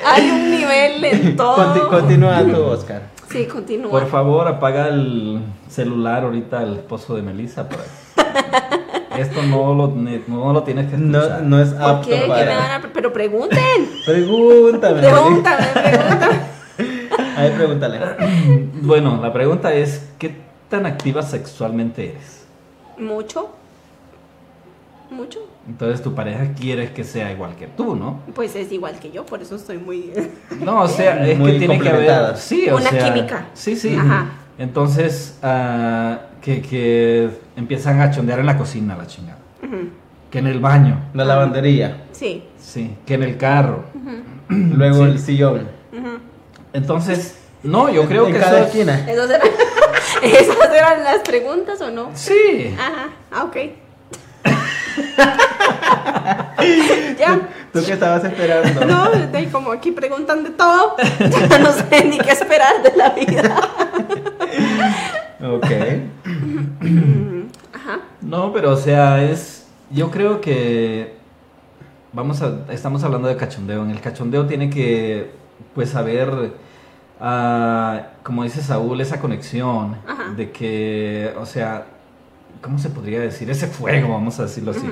[0.06, 1.56] Hay un nivel en todo.
[1.56, 3.02] Conti- continúa tú, Oscar.
[3.30, 3.90] Sí, continúa.
[3.90, 7.68] Por favor, apaga el celular ahorita al esposo de Melissa.
[7.68, 8.73] por ahí.
[9.18, 9.88] Esto no lo,
[10.28, 11.42] no lo tienes que No, escuchar.
[11.42, 12.16] no es ¿Por apto qué?
[12.16, 12.76] ¿Qué me van para...
[12.76, 12.82] a...
[12.92, 13.58] Pero pregunten.
[14.06, 15.00] Pregúntame.
[15.00, 16.54] Pregúntame, pregúntame.
[17.36, 18.00] A ver, pregúntale.
[18.84, 20.36] Bueno, la pregunta es, ¿qué
[20.68, 22.44] tan activa sexualmente eres?
[22.98, 23.50] ¿Mucho?
[25.10, 25.38] ¿Mucho?
[25.66, 28.20] Entonces tu pareja quiere que sea igual que tú, ¿no?
[28.34, 30.12] Pues es igual que yo, por eso estoy muy...
[30.60, 32.36] No, o sea, es Muy que tiene que haber...
[32.36, 33.46] Sí, o Una sea, química.
[33.54, 33.96] Sí, sí.
[33.98, 34.26] Ajá.
[34.58, 39.38] Entonces, ah, que, que empiezan a chondear en la cocina, la chingada.
[40.30, 41.00] Que en el baño.
[41.14, 42.04] La lavandería.
[42.12, 42.44] Sí.
[42.58, 43.84] Sí, que en el carro.
[44.48, 45.10] Luego Sí.
[45.10, 45.68] el sillón.
[46.72, 49.00] Entonces, no, yo creo en que cada eso es- esquina.
[49.10, 49.48] ¿Esas eran,
[50.22, 52.10] ¿Esas eran las preguntas o no?
[52.14, 52.74] Sí.
[52.78, 53.56] Ajá, ah, ok.
[57.18, 57.40] ya.
[57.72, 58.84] ¿Tú qué estabas esperando?
[58.86, 63.10] No, de como aquí preguntan de todo, ya no sé ni qué esperar de la
[63.10, 63.60] vida.
[65.44, 65.64] Ok.
[67.74, 68.00] Ajá.
[68.22, 69.66] No, pero o sea, es.
[69.90, 71.14] Yo creo que.
[72.12, 72.64] Vamos a.
[72.70, 73.82] Estamos hablando de cachondeo.
[73.82, 75.30] En el cachondeo tiene que.
[75.74, 76.54] Pues haber.
[77.20, 79.96] ah, como dice Saúl, esa conexión.
[80.06, 80.30] Ajá.
[80.30, 81.34] De que.
[81.38, 81.86] O sea.
[82.62, 83.50] ¿Cómo se podría decir?
[83.50, 84.88] Ese fuego, vamos a decirlo así.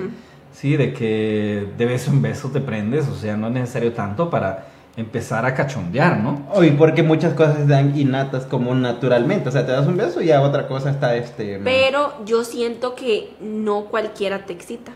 [0.53, 3.09] Sí, de que de beso en beso te prendes.
[3.09, 6.43] O sea, no es necesario tanto para empezar a cachondear, ¿no?
[6.53, 9.49] Oye, porque muchas cosas se dan innatas como naturalmente.
[9.49, 11.61] O sea, te das un beso y ya otra cosa está este.
[11.65, 14.93] Pero yo siento que no cualquiera te excita.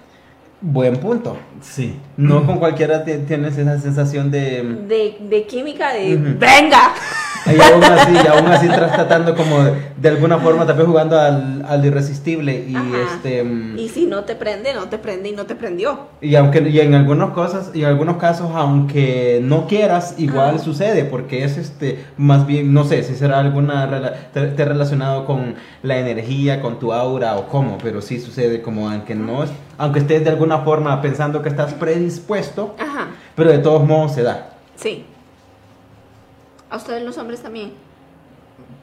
[0.60, 1.36] Buen punto.
[1.60, 1.96] Sí.
[2.16, 4.62] No con cualquiera te- tienes esa sensación de.
[4.88, 6.16] De, de química, de.
[6.16, 6.94] ¡venga!
[7.46, 9.58] Y aún así, y aún así tratando como
[9.96, 12.64] de, alguna forma, tal vez jugando al, al irresistible.
[12.68, 12.86] Y Ajá.
[13.14, 13.44] este.
[13.44, 16.08] mm, Y si no te prende, no te prende y no te prendió.
[16.20, 20.58] Y aunque y en algunas cosas y en algunos casos aunque no quieras igual Ah.
[20.58, 25.54] sucede porque es este más bien no sé si será alguna te, te relacionado con
[25.82, 30.00] la energía con tu aura o cómo pero sí sucede como aunque no es aunque
[30.00, 34.50] estés de alguna forma pensando que estás predispuesto Ajá, pero de todos modos se da
[34.76, 35.04] sí.
[36.70, 37.72] ¿A ustedes los hombres también?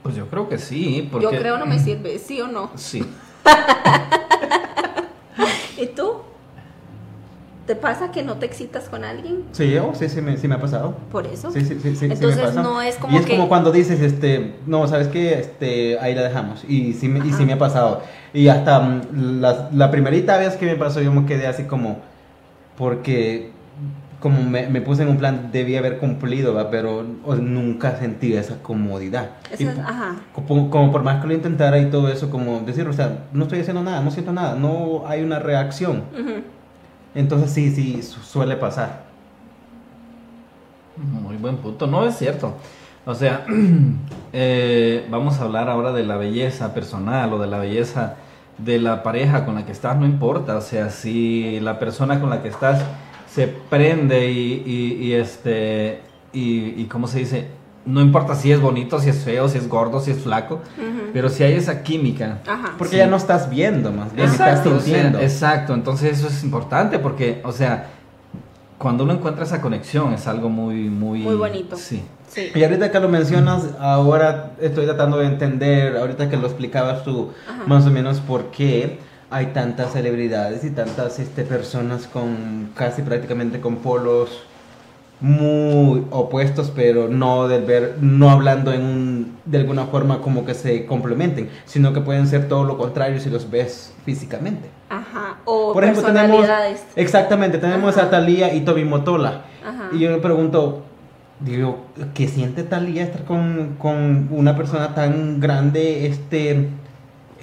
[0.01, 1.07] Pues yo creo que sí.
[1.11, 1.25] Porque...
[1.25, 2.71] Yo creo no me sirve, ¿sí o no?
[2.75, 3.05] Sí.
[5.77, 6.21] ¿Y tú?
[7.65, 9.45] ¿Te pasa que no te excitas con alguien?
[9.53, 11.49] sí yo sí sí me, sí me ha pasado Por eso.
[11.49, 12.61] Sí, sí, sí, sí, sí me Entonces pasa.
[12.61, 13.37] no es y como es que...
[13.37, 15.39] como cuando dices, este, no, ¿sabes qué?
[15.39, 16.65] Este, ahí la dejamos.
[16.67, 17.45] Y sí, me, y sí Ajá.
[17.45, 18.01] me ha pasado.
[18.33, 21.99] Y hasta mm, la, la primerita vez que me pasó, yo me quedé así como,
[22.77, 23.52] porque
[24.23, 26.69] como me, me puse en un plan, debía haber cumplido, ¿va?
[26.71, 29.31] pero o- nunca sentí esa comodidad.
[29.51, 30.15] Esa Y es- ajá.
[30.33, 33.43] como, como por más que lo intentara y todo eso, como decir, o sea, no
[33.43, 36.03] estoy haciendo nada, no siento nada, no hay una reacción.
[37.13, 39.03] Entonces sí, sí, su- suele pasar.
[40.95, 42.53] Muy buen punto, no es cierto.
[43.05, 43.45] O sea,
[44.33, 48.15] eh, vamos a hablar ahora de la belleza personal o de la belleza
[48.57, 50.55] de la pareja con la que estás, no importa.
[50.55, 52.83] O sea, si la persona con la que estás
[53.33, 56.01] se prende y, y- y, este
[56.33, 57.47] y, y cómo se dice
[57.85, 60.61] no importa si es bonito, si es feo, si es gordo, si es flaco,
[61.11, 62.39] pero si hay esa química.
[62.47, 62.75] Ajá.
[62.77, 62.97] Porque Sí.
[62.99, 65.19] ya no estás viendo, más bien Exacto, estás o sea, sintiendo.
[65.19, 67.87] exacto, entonces eso es importante porque, o sea,
[68.77, 71.19] cuando uno encuentra esa conexión es algo muy, muy...
[71.19, 71.75] Muy bonito.
[71.75, 72.01] Sí.
[72.29, 72.51] Sí.
[72.55, 77.31] Y ahorita que lo mencionas, ahora estoy tratando de entender, ahorita que lo explicabas tú,
[77.49, 77.63] Ajá.
[77.67, 78.97] más o menos por qué
[79.33, 84.43] hay tantas celebridades y tantas este, personas con casi prácticamente con polos
[85.19, 90.53] muy opuestos, pero no del ver, no hablando en un, de alguna forma como que
[90.53, 94.69] se complementen, sino que pueden ser todo lo contrario si los ves físicamente.
[94.89, 95.37] Ajá.
[95.45, 96.45] O Por ejemplo, tenemos
[96.95, 98.07] exactamente, tenemos Ajá.
[98.07, 99.45] a Talía y Toby Motola.
[99.65, 99.89] Ajá.
[99.93, 100.83] Y yo me pregunto,
[101.39, 106.67] digo, ¿qué siente Talía estar con, con una persona tan grande este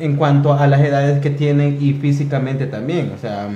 [0.00, 3.12] en cuanto a las edades que tienen y físicamente también?
[3.14, 3.50] O sea, Ajá.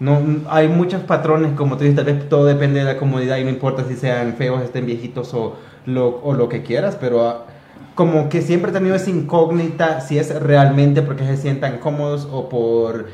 [0.00, 3.44] no hay muchos patrones, como tú dices, tal vez todo depende de la comodidad y
[3.44, 5.56] no importa si sean feos, estén viejitos o
[5.86, 7.46] lo, o lo que quieras, pero ah,
[7.94, 12.48] como que siempre he tenido esa incógnita si es realmente porque se sientan cómodos o
[12.48, 13.06] por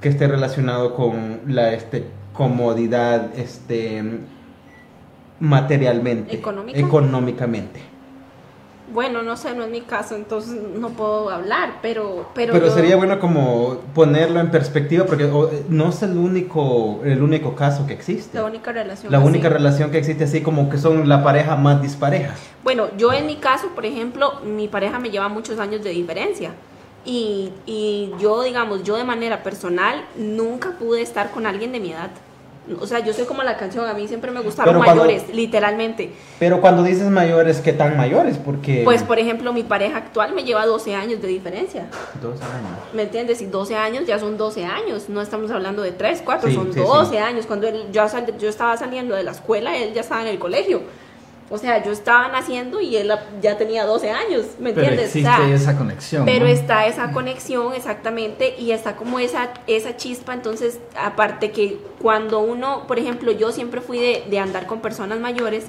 [0.00, 4.02] que esté relacionado con la este, comodidad este
[5.40, 6.78] materialmente, ¿Económica?
[6.78, 7.80] económicamente.
[8.92, 12.28] Bueno, no sé, no es mi caso, entonces no puedo hablar, pero...
[12.34, 17.00] Pero, Pero yo- sería bueno como ponerlo en perspectiva porque o, no es el único
[17.04, 18.38] el único caso que existe.
[18.38, 19.10] La única relación.
[19.10, 19.26] La así.
[19.26, 22.34] única relación que existe así como que son la pareja más dispareja.
[22.62, 26.50] Bueno, yo en mi caso, por ejemplo, mi pareja me lleva muchos años de diferencia.
[27.04, 31.92] Y, y yo, digamos, yo de manera personal nunca pude estar con alguien de mi
[31.92, 32.10] edad.
[32.80, 35.34] O sea, yo soy como la canción, a mí siempre me gustaron Pero cuando- mayores,
[35.34, 36.12] literalmente.
[36.38, 38.38] Pero cuando dices mayores, ¿qué tan mayores?
[38.38, 38.82] Porque...
[38.84, 41.86] Pues, por ejemplo, mi pareja actual me lleva 12 años de diferencia.
[42.20, 42.70] Dos años.
[42.92, 43.40] ¿Me entiendes?
[43.42, 45.08] Y 12 años ya son 12 años.
[45.08, 47.16] No estamos hablando de 3, 4, Sí, son sí, 12 sí.
[47.18, 47.46] años.
[47.46, 50.38] Cuando él, yo, sal- yo estaba saliendo de la escuela, él ya estaba en el
[50.38, 50.82] colegio.
[51.48, 54.46] O sea, yo estaba naciendo y él ya tenía 12 años.
[54.58, 55.14] ¿Me Pero entiendes?
[55.14, 56.24] O existe sea, esa conexión.
[56.24, 56.50] Pero ¿no?
[56.50, 60.34] está esa conexión exactamente y está como esa, esa chispa.
[60.34, 65.20] Entonces, aparte que cuando uno, por ejemplo, yo siempre fui de, de andar con personas
[65.20, 65.66] mayores,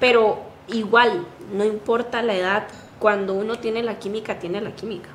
[0.00, 0.38] pero
[0.68, 2.64] igual, no importa la edad,
[2.98, 5.10] cuando uno tiene la química, tiene la química.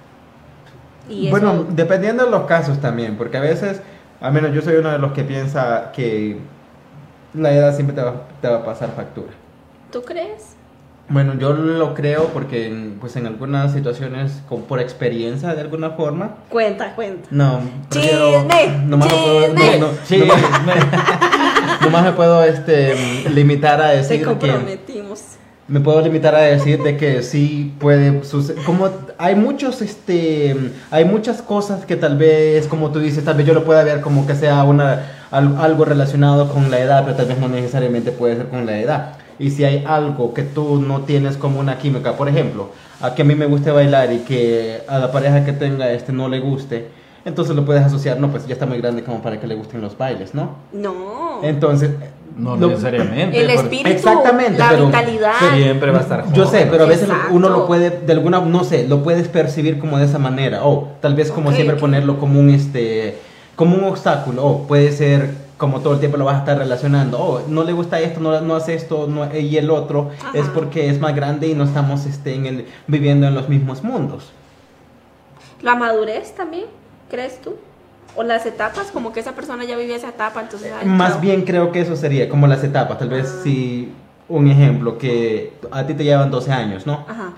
[1.09, 3.81] Y bueno, eso, dependiendo de los casos también, porque a veces,
[4.21, 6.37] al menos yo soy uno de los que piensa que
[7.33, 9.33] la edad siempre te va, te va a pasar factura.
[9.93, 10.55] ¿Tú crees?
[11.09, 15.91] Bueno, yo lo creo porque en- pues en algunas situaciones, con, por experiencia de alguna
[15.91, 17.27] forma, Cuenta, cuenta.
[17.29, 19.79] no, prefiero, Chisme, nomás me puedo, chisme.
[19.79, 19.87] no,
[20.35, 22.95] no, nomás, me- puedo este,
[23.29, 25.21] limitar a Te decir que comprometimos.
[25.67, 30.55] me puedo limitar a decir de que sí puede suceder como hay muchos este
[30.91, 34.01] hay muchas cosas que tal vez como tú dices tal vez yo lo pueda ver
[34.01, 35.01] como que sea una
[35.31, 38.77] al- algo relacionado con la edad pero tal vez no necesariamente puede ser con la
[38.77, 42.69] edad y si hay algo que tú no tienes como una química por ejemplo
[43.01, 46.13] a que a mí me guste bailar y que a la pareja que tenga este
[46.13, 46.87] no le guste
[47.25, 49.81] entonces lo puedes asociar no pues ya está muy grande como para que le gusten
[49.81, 51.39] los bailes no No.
[51.43, 51.91] entonces
[52.37, 53.39] no lo- necesariamente.
[53.39, 55.33] el espíritu, Exactamente, la pero- vitalidad.
[55.55, 56.67] Siempre va a estar Yo sé, joven.
[56.71, 57.31] pero a veces Exacto.
[57.35, 60.87] uno lo puede, de alguna, no sé, lo puedes percibir como de esa manera, o
[60.99, 63.19] tal vez como siempre ponerlo como un, este,
[63.55, 67.17] como un obstáculo, o puede ser como todo el tiempo lo vas a estar relacionando,
[67.17, 70.31] oh, no le gusta esto, no, no hace esto, no- y el otro, Ajá.
[70.37, 73.81] es porque es más grande y no estamos, este, en el, viviendo en los mismos
[73.81, 74.33] mundos.
[75.61, 76.65] La madurez también,
[77.09, 77.55] ¿crees tú?
[78.17, 80.69] O las etapas, como que esa persona ya vivía esa etapa, entonces...
[80.77, 83.39] ay, Más bien creo que eso sería como las etapas, tal vez Ah.
[83.41, 83.89] si,
[84.27, 87.05] un ejemplo, que a ti te llevan 12 años, ¿no?
[87.07, 87.31] Ajá.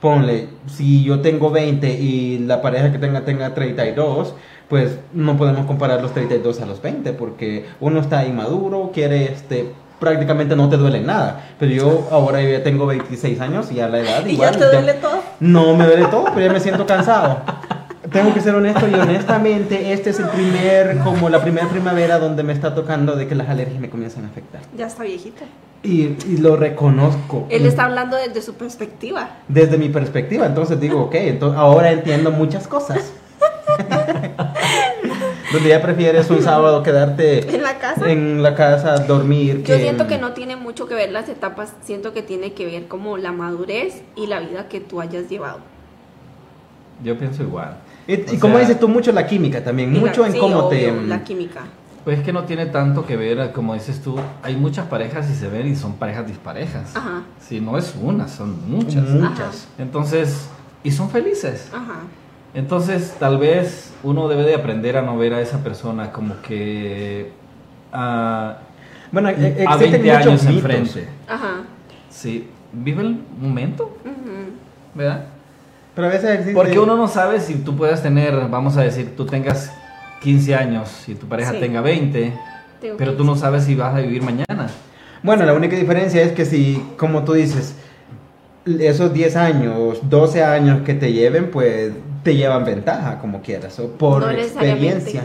[0.00, 4.34] Ponle, si yo tengo 20 y la pareja que tenga tenga 32,
[4.68, 9.72] pues no podemos comparar los 32 a los 20 porque uno está inmaduro, quiere este
[9.98, 13.98] prácticamente no te duele nada, pero yo ahora ya tengo 26 años y a la
[13.98, 15.22] edad ¿Y igual ya te duele todo?
[15.40, 17.42] no me duele todo, pero ya me siento cansado.
[18.12, 22.42] Tengo que ser honesto y honestamente este es el primer como la primera primavera donde
[22.42, 24.60] me está tocando de que las alergias me comienzan a afectar.
[24.76, 25.44] Ya está viejita.
[25.82, 27.46] Y, y lo reconozco.
[27.48, 29.38] Él está hablando desde su perspectiva.
[29.48, 30.46] desde mi perspectiva.
[30.46, 33.12] Entonces digo, ok, entonces ahora entiendo muchas cosas.
[35.52, 38.08] Donde ya prefieres un sábado quedarte En la casa.
[38.10, 39.64] en la casa, dormir.
[39.64, 42.86] Yo siento que no tiene mucho que ver las etapas, siento que tiene que ver
[42.86, 45.58] como la madurez y la vida que tú hayas llevado.
[47.02, 47.78] Yo pienso igual.
[48.14, 50.92] Y, como sea, dices tú, mucho la química también, la- mucho en sí, cómo te...
[51.06, 51.60] La química.
[52.04, 55.34] Pues es que no tiene tanto que ver, como dices tú, hay muchas parejas y
[55.34, 56.96] se ven y son parejas disparejas.
[56.96, 57.22] Ajá.
[57.40, 59.06] Si no es una, son muchas.
[59.10, 59.68] Muchas.
[59.78, 60.48] Entonces,
[60.82, 61.68] y son felices.
[61.74, 61.96] Ajá.
[62.54, 67.32] Entonces, tal vez uno debe de aprender a no ver a esa persona como que
[67.92, 68.56] ah,
[69.12, 69.32] Bueno, e-
[69.68, 70.56] a existen 20 muchos años mitos.
[70.56, 71.08] enfrente.
[71.28, 71.50] Ajá.
[72.08, 74.50] Sí, vive el momento, Ujú.
[74.94, 75.26] ¿verdad?
[75.94, 76.54] Pero a veces existe...
[76.54, 79.72] Porque uno no sabe si tú puedes tener, vamos a decir, tú tengas
[80.22, 81.60] 15 años y tu pareja Sí.
[81.60, 82.32] tenga 20,
[82.80, 84.68] Tengo pero tú no sabes si vas a vivir mañana.
[85.22, 87.74] Bueno, la única diferencia es que si, como tú dices,
[88.66, 93.88] esos 10 años, 12 años que te lleven, pues te llevan ventaja, como quieras, o
[93.88, 95.24] por No experiencia.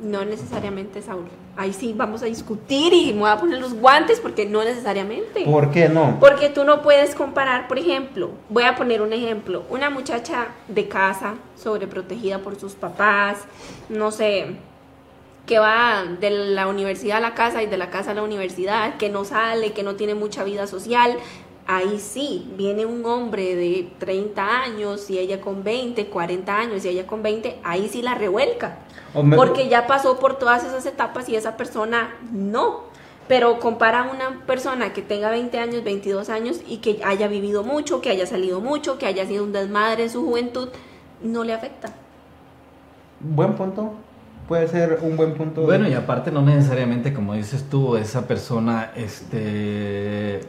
[0.00, 1.26] No necesariamente, Saúl.
[1.56, 5.44] Ahí sí vamos a discutir y me voy a poner los guantes porque no necesariamente.
[5.44, 6.18] ¿Por qué no?
[6.18, 10.88] Porque tú no puedes comparar, por ejemplo, voy a poner un ejemplo, una muchacha de
[10.88, 13.44] casa, sobreprotegida por sus papás,
[13.88, 14.56] no sé,
[15.46, 18.96] que va de la universidad a la casa y de la casa a la universidad,
[18.96, 21.16] que no sale, que no tiene mucha vida social,
[21.66, 26.88] ahí sí, viene un hombre de 30 años y ella con 20, 40 años y
[26.88, 28.78] ella con 20, ahí sí la revuelca.
[29.36, 32.92] Porque ya pasó por todas esas etapas y esa persona no.
[33.28, 37.62] Pero compara a una persona que tenga 20 años, 22 años y que haya vivido
[37.62, 40.68] mucho, que haya salido mucho, que haya sido un desmadre en su juventud,
[41.22, 41.94] no le afecta.
[43.20, 43.94] Buen punto.
[44.48, 45.62] Puede ser un buen punto.
[45.62, 50.40] Bueno, y aparte no necesariamente, como dices tú, esa persona este,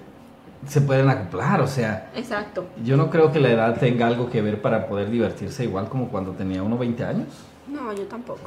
[0.68, 2.66] se pueden acoplar, o sea, Exacto.
[2.84, 6.08] yo no creo que la edad tenga algo que ver para poder divertirse igual como
[6.10, 7.28] cuando tenía uno 20 años.
[7.68, 8.40] No, yo tampoco.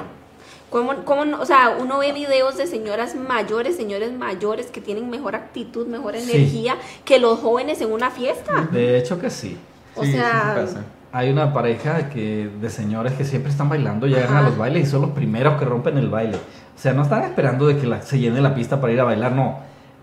[0.69, 1.41] ¿Cómo, cómo no?
[1.41, 6.15] O sea, uno ve videos de señoras mayores, señores mayores que tienen mejor actitud, mejor
[6.15, 6.29] Sí.
[6.31, 8.67] energía que los jóvenes en una fiesta.
[8.71, 9.57] De hecho que sí.
[9.95, 10.75] O Sí, sea, sí.
[11.11, 14.39] Hay una pareja que de señores que siempre están bailando, llegan Ajá.
[14.39, 16.35] a los bailes y son los primeros que rompen el baile.
[16.37, 19.05] O sea, no están esperando de que la- se llene la pista para ir a
[19.05, 19.57] bailar, no.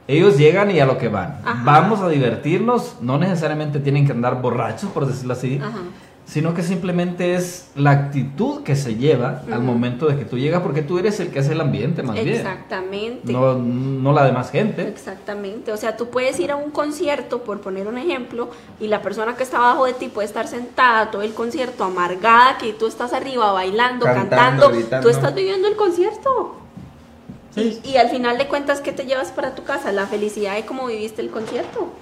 [0.09, 1.40] Ellos llegan y a lo que van.
[1.45, 1.62] Ajá.
[1.64, 5.79] Vamos a divertirnos, no necesariamente tienen que andar borrachos, por decirlo así, Ajá.
[6.25, 10.62] sino que simplemente es la actitud que se lleva al momento de que tú llegas,
[10.62, 12.37] porque tú eres el que hace el ambiente más bien.
[12.37, 13.33] Exactamente.
[13.33, 14.87] No, no la demás gente.
[14.87, 19.03] Exactamente, o sea, tú puedes ir a un concierto, por poner un ejemplo, y la
[19.03, 22.87] persona que está abajo de ti puede estar sentada todo el concierto amargada, que tú
[22.87, 26.62] estás arriba bailando, Cantando, cantando, tú estás viviendo el concierto.
[27.57, 27.81] Sí.
[27.85, 29.90] Y, y al final de cuentas, ¿qué te llevas para tu casa?
[29.90, 31.92] La felicidad de cómo viviste el concierto.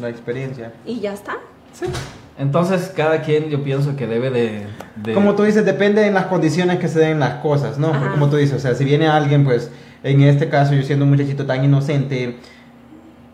[0.00, 0.72] La experiencia.
[0.86, 1.38] Y ya está.
[2.38, 4.66] Entonces, cada quien yo pienso que debe de...
[4.96, 7.88] de- Como tú dices, depende en las condiciones que se den las cosas, ¿no?
[7.88, 8.12] Ajá.
[8.12, 9.70] como tú dices, o sea, si viene alguien, pues,
[10.04, 12.36] en este caso, yo siendo un muchachito tan inocente,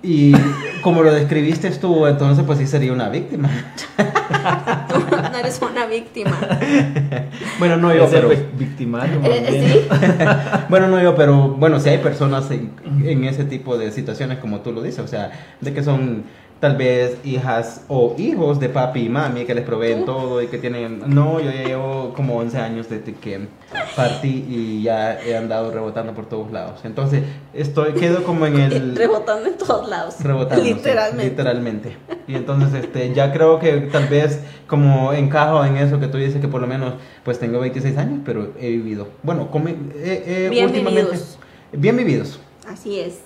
[0.02, 0.34] y
[0.82, 3.48] como lo describiste tú, entonces, pues sí sería una víctima.
[4.88, 5.00] Tú
[5.32, 6.32] no eres una víctima.
[7.58, 8.28] Bueno, no yo, pero...
[8.30, 9.20] vic- victimario.
[9.20, 9.70] más Eh, bien.
[9.70, 9.78] sí,
[10.68, 12.72] Bueno, no yo, pero bueno, si hay personas en,
[13.04, 15.30] en ese tipo de situaciones como tú lo dices, o sea,
[15.60, 16.24] de que son
[16.60, 20.06] tal vez hijas o hijos de papi y mami que les proveen ¿Tú?
[20.06, 21.02] todo y que tienen...
[21.14, 23.48] No, yo ya llevo como 11 años desde que
[23.94, 26.80] partí y ya he andado rebotando por todos lados.
[26.84, 28.96] Entonces, estoy, quedo como en el...
[28.96, 30.16] rebotando en todos lados.
[30.20, 31.30] Rebotando, sí, Literalmente.
[31.30, 31.96] literalmente.
[32.26, 36.40] Y entonces, este, ya creo que tal vez como encajo en eso que tú dices
[36.40, 39.08] que por lo menos, pues tengo 26 años, pero he vivido.
[39.22, 41.38] Bueno, como, eh, eh, Bien últimamente- vividos.
[41.72, 42.40] Bien vividos.
[42.66, 43.18] Así es.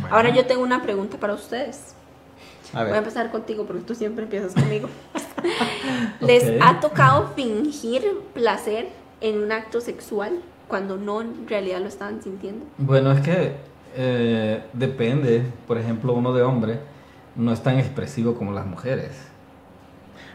[0.00, 0.16] Bueno.
[0.16, 1.94] Ahora yo tengo una pregunta para ustedes.
[2.74, 2.96] A Voy a ver.
[2.98, 4.88] empezar contigo porque tú siempre empiezas conmigo.
[6.20, 6.56] ¿Les Ok.
[6.60, 8.02] ha tocado fingir
[8.34, 8.88] placer
[9.20, 12.64] en un acto sexual cuando no en realidad lo estaban sintiendo?
[12.78, 13.52] Bueno, es que
[13.96, 15.42] eh, depende.
[15.66, 16.78] Por ejemplo, uno de hombre
[17.36, 19.12] no es tan expresivo como las mujeres.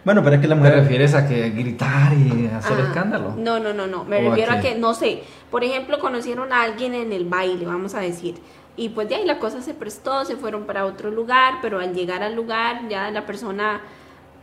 [0.05, 0.75] Bueno, pero es que la ¿Te mujer...
[0.75, 3.35] refieres a que gritar y hacer Ah, escándalo?
[3.37, 4.03] No, no, no, no.
[4.03, 4.73] Me ¿O a refiero a, qué?
[4.73, 8.35] que, no sé, por ejemplo, conocieron a alguien en el baile, vamos a decir.
[8.75, 11.93] Y pues de ahí la cosa se prestó, se fueron para otro lugar, pero al
[11.93, 13.81] llegar al lugar ya la persona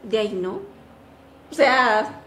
[0.04, 0.60] de ahí no.
[1.50, 2.20] O sea,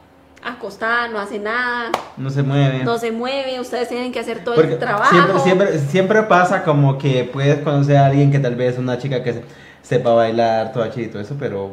[0.44, 2.84] acostada, no hace nada, No se mueve.
[2.84, 5.12] no se mueve, ustedes tienen que hacer todo Porque el trabajo.
[5.14, 9.24] siempre, siempre, siempre pasa como que puedes conocer a alguien que tal vez una chica
[9.24, 9.44] que se-
[9.82, 11.72] sepa bailar, todo y todo eso, pero...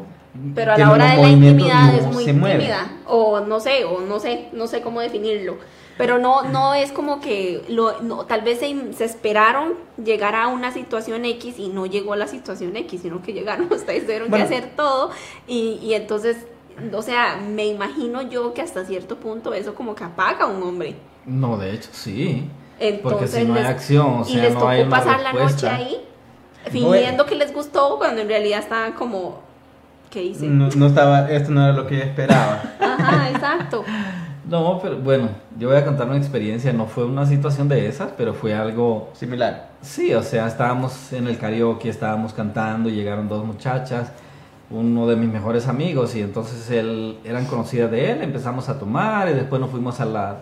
[0.54, 2.86] Pero a la hora de la intimidad no es muy tímida.
[3.06, 5.58] O no sé, o no sé, no sé cómo definirlo.
[6.00, 10.48] Pero no, no es como que lo, no, tal vez se, se esperaron llegar a
[10.48, 14.30] una situación X y no llegó a la situación X, sino que llegaron, ustedes tuvieron
[14.30, 14.48] Bueno.
[14.48, 15.10] que hacer todo
[15.46, 16.38] y, y entonces,
[16.92, 20.62] o sea, me imagino yo que hasta cierto punto eso como que apaga a un
[20.62, 20.96] hombre.
[21.26, 22.48] No, de hecho, sí.
[22.78, 25.32] Entonces, Porque si no hay acción, o y les no tocó hay una pasar la
[25.34, 26.00] noche ahí
[26.70, 29.40] fingiendo que les gustó cuando en realidad estaban como,
[30.08, 30.46] ¿qué hice?
[30.46, 32.62] No, no estaba, esto no era lo que yo esperaba.
[32.80, 33.84] Ajá, exacto.
[34.50, 35.28] No, pero bueno,
[35.58, 36.72] yo voy a contar una experiencia.
[36.72, 39.70] No fue una situación de esas, pero fue algo Similar.
[39.80, 44.10] Sí, o sea, estábamos en el karaoke, estábamos cantando, y llegaron dos muchachas,
[44.70, 49.28] uno de mis mejores amigos, y entonces él, eran conocidas de él, empezamos a tomar
[49.30, 50.36] y después nos fuimos a la,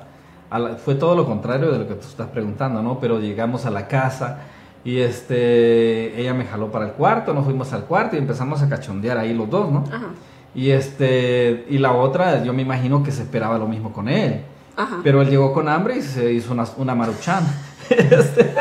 [0.51, 2.99] a la- Fue todo lo contrario de lo que tú estás preguntando, ¿no?
[3.01, 4.41] Pero llegamos a la casa
[4.85, 8.69] Y este, ella me jaló para el cuarto, nos fuimos al cuarto y empezamos a
[8.69, 9.85] cachondear ahí los dos, ¿no?
[9.93, 10.09] Ajá.
[10.55, 14.43] Y este, y la otra, yo me imagino que se esperaba lo mismo con él.
[14.77, 14.99] Ajá.
[15.03, 17.47] Pero él llegó con hambre y se hizo una, una maruchana.
[17.91, 18.55] Este.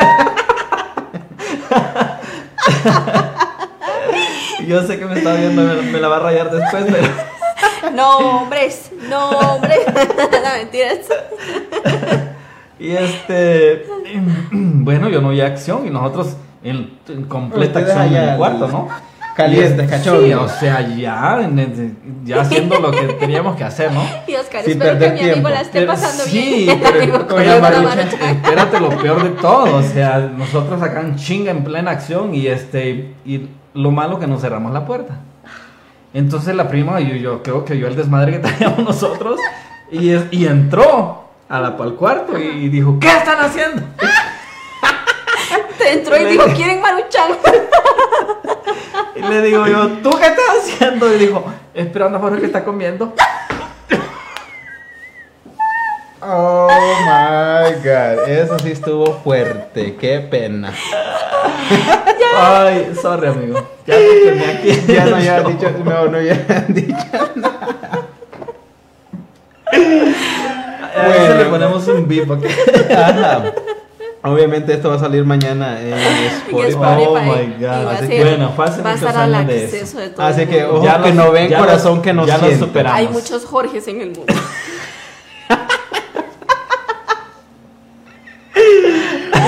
[4.67, 7.07] Yo sé que me está viendo, me, me la va a rayar después, pero.
[7.93, 9.79] No, hombres, no, hombres.
[9.87, 10.99] no, mentiras.
[12.79, 13.85] Y este.
[14.51, 18.87] Bueno, yo no vi acción y nosotros en, en completa acción en el cuarto, ¿no?
[19.37, 20.21] Caliente, Y- cachorro.
[20.25, 21.47] Sí, o sea, ya,
[22.25, 24.01] ya haciendo lo que teníamos que hacer, ¿no?
[24.27, 25.49] Y Oscar, Sin espero que perder mi amigo tiempo.
[25.49, 26.79] la esté Pero pasando sí, bien.
[26.83, 28.31] pero Amigo, con la marucha.
[28.31, 32.47] espérate lo peor de todo, o sea, nosotros acá en chinga en plena acción y
[32.47, 35.19] este y lo malo que nos cerramos la puerta.
[36.13, 39.39] Entonces la prima, yo, yo creo que vio el desmadre que teníamos nosotros
[39.91, 43.83] y, es- y entró a la, al cuarto y dijo, ¿qué están haciendo?
[45.87, 47.31] Entró y dijo, ¿quieren maruchan?
[49.15, 51.11] Y le digo yo, ¿tú qué estás haciendo?
[51.11, 53.13] Y dijo, esperando a Jorge que está comiendo.
[56.29, 60.73] Oh my god, eso sí estuvo fuerte, qué pena.
[62.35, 63.65] Ay, sorry amigo.
[63.85, 64.81] Ya te quemé aquí.
[64.93, 66.97] Ya no había dicho, no, no había dicho.
[70.97, 72.45] A veces le ponemos un ¿ok?
[72.91, 73.53] Ajá.
[74.33, 75.93] Obviamente esto va a salir mañana en
[76.47, 76.69] Spotify.
[76.71, 77.05] Spotify.
[77.07, 77.87] Oh my God.
[77.91, 79.75] Así que, bueno, fue hace va a muchos estar al años de eso.
[79.75, 82.13] acceso de todo Así el que, ojo, Ya que los- no ven, corazón los- que
[82.13, 82.65] no ya los siente.
[82.65, 82.99] superamos.
[82.99, 84.33] Hay muchos Jorges en el mundo.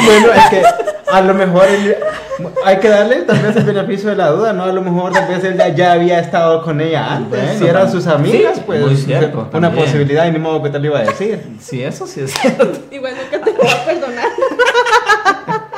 [0.06, 0.64] Bueno, es que
[1.12, 1.96] a lo mejor él-
[2.66, 4.64] hay que darle tal vez el beneficio de la duda, ¿no?
[4.64, 7.40] A lo mejor tal vez él ya, ya había estado con ella antes.
[7.44, 9.86] Bueno, si eran sus amigas, sí, pues muy cierto, una también.
[9.86, 11.42] posibilidad y ni modo que te lo iba a decir.
[11.60, 12.72] Sí, eso sí es cierto.
[12.92, 14.26] Igual nunca te voy a perdonar.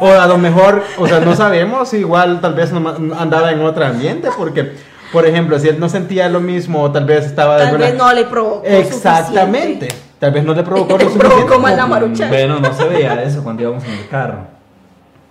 [0.00, 3.84] O a lo mejor, o sea, no sabemos, igual tal vez nomás andaba en otro
[3.84, 4.72] ambiente, porque,
[5.12, 7.94] por ejemplo, si él no sentía lo mismo, tal vez estaba de Tal alguna- vez
[7.98, 8.62] no le provocó.
[8.64, 9.86] Exactamente.
[9.88, 10.07] suficiente.
[10.18, 12.28] Tal vez no le provocó lo provocó mal la marucha.
[12.28, 14.58] Bueno, no se veía eso cuando íbamos en el carro.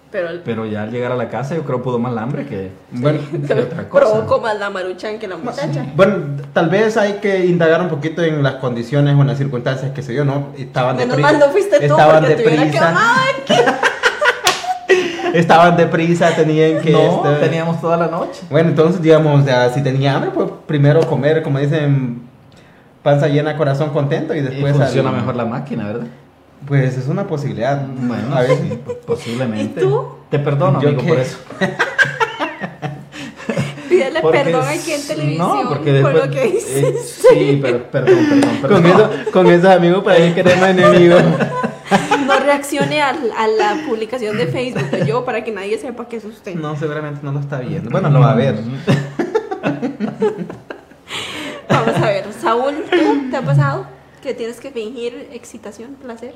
[0.09, 2.45] Pero el Pero ya al llegar a la casa yo creo pudo más el hambre
[2.45, 4.05] que, Bueno, que otra cosa.
[4.05, 5.85] provocó más la maruchan que la muchacha.
[5.95, 9.91] Bueno, tal vez hay que indagar un poquito en las condiciones o en las circunstancias
[9.91, 10.47] que se dio, ¿no?
[10.57, 11.31] Estaban Menos deprisa.
[11.31, 12.95] mal no fuiste tú estaban porque te deprisa.
[15.33, 16.91] Estaban deprisa, tenían que.
[16.91, 18.41] no, este, teníamos toda la noche.
[18.49, 22.26] Bueno, entonces, digamos, ya, si tenía hambre, pues primero comer, como dicen,
[23.11, 24.75] panza llena, corazón contento y Y después.
[24.75, 26.07] funciona al- mejor la máquina, ¿verdad?
[26.67, 27.85] Pues es una posibilidad.
[27.87, 28.59] Bueno, a veces.
[28.59, 29.79] sí, posiblemente.
[29.79, 30.07] ¿Y tú?
[30.29, 31.07] Te perdono, ¿Yo amigo, qué?
[31.07, 31.37] por eso.
[33.89, 36.97] Pídele Porque perdón aquí en sí, televisión no, porque por lo que eh, hiciste.
[37.29, 38.81] sí, pero perdón, perdón, perdón.
[38.81, 41.23] Con, eso, con esos amigos para que queremos enemigos.
[42.27, 46.17] No reaccione al- a, la publicación de Facebook de yo para que nadie sepa que
[46.17, 46.55] es usted.
[46.55, 47.89] No, seguramente no lo está viendo.
[47.89, 48.55] Bueno, lo va a ver.
[51.69, 53.85] Vamos a ver, Saúl, ¿tú te ha pasado
[54.21, 56.35] que tienes que fingir excitación, placer?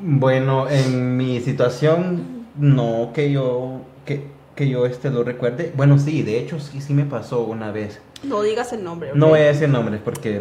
[0.00, 5.72] Bueno, en mi situación, no que yo, que, que yo este lo recuerde.
[5.76, 8.00] Bueno, sí, de hecho sí, sí me pasó una vez.
[8.22, 9.10] No digas el nombre.
[9.14, 10.40] No voy a decir nombres porque,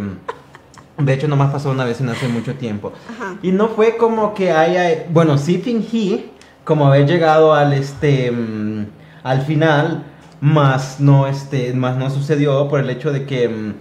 [0.97, 2.93] de hecho, nomás pasó una vez en hace mucho tiempo.
[3.09, 3.37] Ajá.
[3.41, 6.31] Y no fue como que haya, bueno, sí fingí
[6.63, 8.85] como haber llegado al, este, mm,
[9.23, 10.03] al final,
[10.41, 13.49] más no, este, más no sucedió por el hecho de que...
[13.49, 13.73] mm,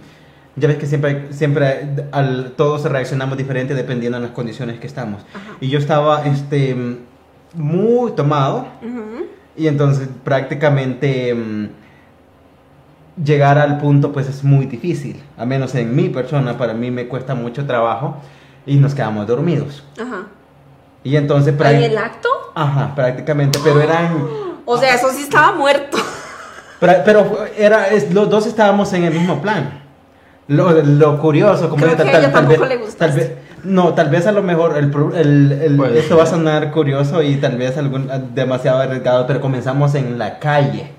[0.57, 5.21] ya ves que siempre, siempre al, todos reaccionamos diferente dependiendo de las condiciones que estamos.
[5.33, 5.57] Ajá.
[5.59, 6.75] Y yo estaba este,
[7.53, 8.67] muy tomado
[9.57, 11.69] y entonces prácticamente mm,
[13.23, 15.21] llegar al punto pues es muy difícil.
[15.37, 18.17] A menos en mi persona, para mí me cuesta mucho trabajo
[18.65, 19.83] y nos quedamos dormidos.
[20.01, 20.27] Ajá.
[21.03, 21.53] Y entonces...
[21.59, 22.29] ¿En el acto?
[22.55, 24.27] Ajá, prácticamente, pero eran...
[24.65, 25.97] O sea, eso sí estaba muerto.
[26.79, 29.81] Pero, pero era, es- los dos estábamos en el mismo plan.
[30.47, 32.85] Lo, lo curioso, como Creo tal- que a tal- ella tal tampoco vez- le tal
[32.85, 33.19] gustaste.
[33.19, 33.31] vez-
[33.63, 37.23] no, tal vez a lo mejor el, el- el- Puede esto va a sonar curioso
[37.23, 40.91] y tal vez algún, demasiado arriesgado, pero comenzamos en la calle,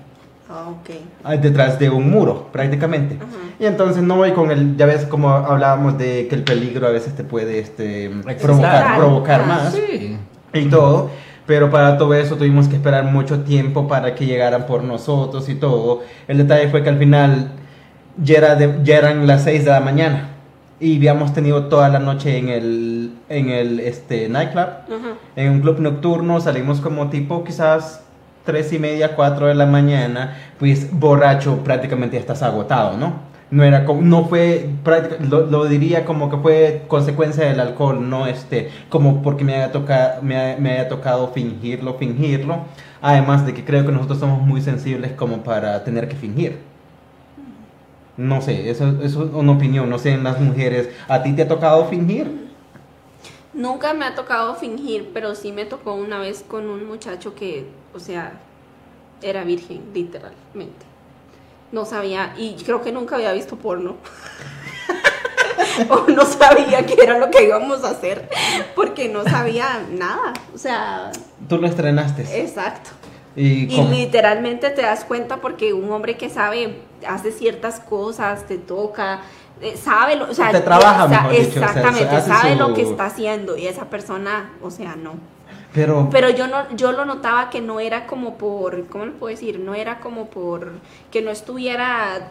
[0.49, 0.89] Ah, ok.
[1.23, 3.15] ah, detrás de un muro, prácticamente.
[3.15, 3.27] Ajá.
[3.59, 6.91] Y entonces no voy con el, ya ves como hablábamos de que el peligro a
[6.91, 8.11] veces te puede este,
[8.41, 10.17] provocar, provocar Ah, más Sí.
[10.53, 11.09] y todo.
[11.47, 15.55] Pero para todo eso tuvimos que esperar mucho tiempo para que llegaran por nosotros y
[15.55, 16.01] todo.
[16.27, 17.51] El detalle fue que al final
[18.21, 20.29] ya, era de- ya eran las 6 de la mañana
[20.79, 24.67] y habíamos tenido toda la noche en el, en el este, nightclub,
[25.37, 26.39] en un club nocturno.
[26.41, 28.01] Salimos como tipo quizás
[28.43, 30.35] 3 y media, 4 de la mañana.
[30.59, 33.13] Pues borracho prácticamente ya estás agotado, ¿no?
[33.49, 34.69] No era como, no fue,
[35.29, 39.71] lo, lo diría como que fue consecuencia del alcohol, no este, como porque me haya,
[39.71, 42.59] tocado, me, me haya tocado fingirlo, fingirlo.
[43.01, 46.59] Además de que creo que nosotros somos muy sensibles como para tener que fingir.
[48.17, 51.47] No sé, eso es una opinión, no sé, en las mujeres, ¿a ti te ha
[51.47, 52.47] tocado fingir?
[53.53, 57.67] Nunca me ha tocado fingir, pero sí me tocó una vez con un muchacho que,
[57.93, 58.39] o sea,
[59.21, 60.86] era virgen, literalmente.
[61.77, 63.97] No sabía, y creo que nunca había visto porno.
[65.89, 68.27] o no sabía qué era lo que íbamos a hacer,
[68.73, 70.33] porque no sabía nada.
[70.55, 71.11] O sea,
[71.47, 72.41] Tú lo estrenaste.
[72.41, 72.89] exacto.
[73.35, 79.19] ¿Y, literalmente te das cuenta porque un hombre que sabe, hace ciertas cosas, te toca,
[79.61, 82.53] eh, sabe, lo, o sea, Te trabaja, o sea, mejor dicho, o sea, exactamente, sabe
[82.53, 85.13] su- lo que está haciendo y esa persona, o sea, no.
[85.77, 89.29] Pero, Pero yo no, yo lo notaba que no era como por, ¿cómo le puedo
[89.31, 89.59] decir?
[89.59, 90.71] No era como por
[91.11, 92.29] que no estuviera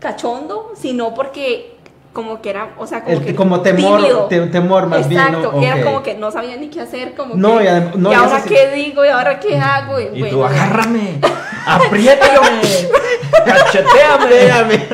[0.00, 1.76] cachondo, sino porque
[2.12, 5.50] como que era, o sea, como El- que como temor- te- temor más bien, Exacto,
[5.52, 5.60] ¿no?
[5.60, 8.10] que era como que no sabía ni qué hacer, como No, que, y adem- no,
[8.10, 9.02] ¿y y ahora sí- qué digo?
[9.04, 9.98] ¿Y ahora qué hago?
[9.98, 11.18] Y bueno, tú, agárrame,
[11.66, 12.60] apriétame,
[13.46, 14.76] cacheteame.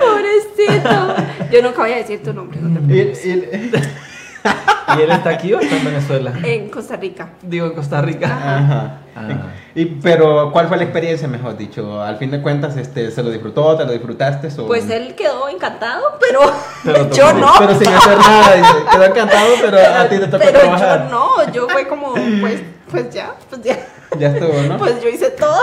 [0.00, 1.14] Pobrecito.
[1.50, 3.88] Yo nunca voy a decir tu nombre, no te y- preocupes.
[4.44, 4.48] y-
[4.98, 6.32] ¿Y él está aquí o está en Venezuela?
[6.42, 7.30] En Costa Rica.
[7.42, 8.26] Digo, en Costa Rica.
[8.26, 8.98] Ajá.
[9.14, 9.28] Ah.
[9.74, 12.02] Y, pero, ¿cuál fue la experiencia, mejor dicho?
[12.02, 13.76] Al fin de cuentas, este, ¿se lo disfrutó?
[13.76, 14.48] ¿Te lo disfrutaste?
[14.60, 14.66] O...
[14.66, 16.40] Pues él quedó encantado, pero,
[16.84, 17.40] Pero yo no.
[17.40, 17.52] no.
[17.58, 21.04] Pero sin hacer nada, dice, quedó encantado, pero, a ti te tocó pero trabajar.
[21.04, 23.78] yo no, yo fue como, pues, pues ya, pues ya.
[24.18, 24.76] Ya estuvo, ¿no?
[24.76, 25.62] Pues yo hice todo.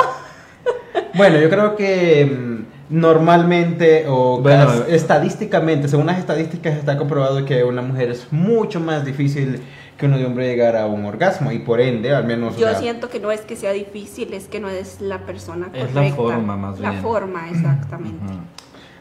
[1.14, 7.64] Bueno, yo creo que mm, normalmente o Bueno, estadísticamente, según las estadísticas está comprobado que
[7.64, 9.62] una mujer es mucho más difícil
[9.98, 12.56] que uno de hombre llegar a un orgasmo y por ende, al menos...
[12.56, 15.26] o Yo sea, siento que no es que sea difícil, es que no es la
[15.26, 16.02] persona Es correcta.
[16.02, 17.02] la forma, más La bien.
[17.02, 18.34] forma, exactamente.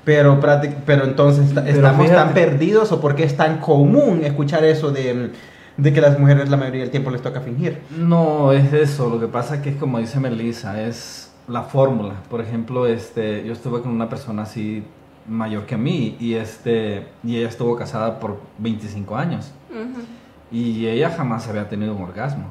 [0.05, 0.41] Pero,
[0.86, 5.30] pero entonces Pero estamos tan perdidos o porque es tan común escuchar eso de,
[5.76, 7.78] de que las mujeres la mayoría del tiempo les toca fingir.
[7.97, 9.09] No, es eso.
[9.09, 12.14] Lo que pasa que es como dice Melissa, es la fórmula.
[12.30, 14.82] Por ejemplo, este, yo estuve con una persona así
[15.26, 19.51] mayor que a mí y este y ella estuvo casada por 25 años
[20.51, 22.46] y ella jamás había tenido un orgasmo.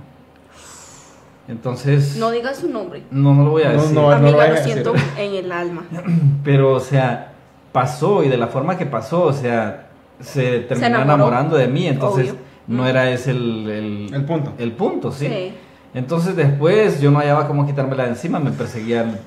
[1.47, 3.03] Entonces, No digas su nombre.
[3.09, 3.95] no, no lo voy a No, decir.
[3.95, 5.83] no, Amiga, vayas lo siento en el alma.
[6.43, 7.31] Pero, o sea,
[7.71, 9.87] pasó y de la forma que pasó, o sea,
[10.19, 12.41] se terminó enamorando de mí, entonces Obvio.
[12.67, 14.53] no era ese el, el, El punto.
[14.57, 15.27] el punto, ¿sí?
[15.27, 15.53] Sí.
[15.97, 19.17] Entonces después yo no hallaba cómo quitármela de encima, me perseguían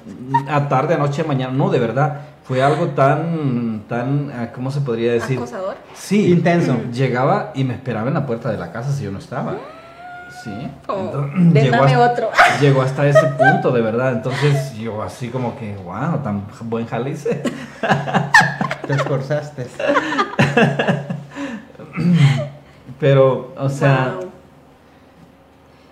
[0.48, 4.80] a tarde, a noche, mañana, no, de verdad, fue algo tan, tan, ah, ¿cómo se
[4.80, 5.36] podría decir?
[5.38, 5.74] Acosador.
[5.94, 6.76] Sí, Intenso.
[6.92, 9.56] llegaba y me esperaba en la puerta de la casa si yo no estaba.
[10.44, 10.70] Sí.
[10.86, 12.30] Como, Entonces, "Ven, llegó, dame hasta, otro.
[12.60, 14.12] llegó hasta ese punto, de verdad.
[14.12, 17.42] Entonces yo así como que, wow, tan buen jale hice.
[18.86, 19.66] Te esforzaste.
[22.98, 24.29] Pero, o sea, Wow.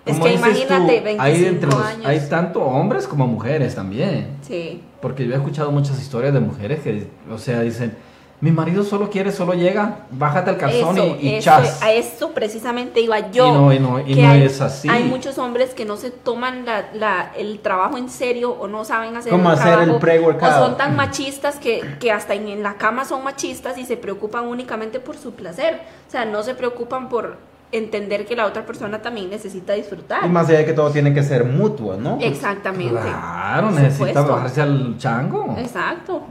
[0.05, 2.05] Es como que dices tú, imagínate, 25 hay, entre los- años.
[2.05, 4.37] hay tanto hombres como mujeres también.
[4.41, 4.81] Sí.
[5.01, 7.95] Porque yo he escuchado muchas historias de mujeres que, o sea, dicen,
[8.41, 11.81] mi marido solo quiere, solo llega, bájate el calzón Eso, y, y eso, chas.
[11.83, 13.47] a eso precisamente iba yo.
[13.47, 14.87] Y no, y no- y que no hay, es así.
[14.87, 18.85] Hay muchos hombres que no se toman la, la- el trabajo en serio o no
[18.85, 20.51] saben hacer ¿Cómo el hacer el trabajo, pre-workout?
[20.53, 23.97] O son tan machistas que, que hasta en, en la cama son machistas y se
[23.97, 25.81] preocupan únicamente por su placer.
[26.07, 27.37] O sea, no se preocupan por
[27.71, 30.25] entender que la otra persona también necesita disfrutar.
[30.25, 32.17] Y más allá de que todo tiene que ser mutuo, ¿no?
[32.21, 32.99] Exactamente.
[32.99, 35.55] Claro, necesita bajarse al chango.
[35.57, 36.23] Exacto.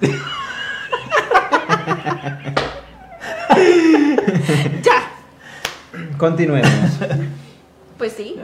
[4.82, 5.10] ya,
[6.18, 6.70] Continuemos.
[7.98, 8.36] pues sí.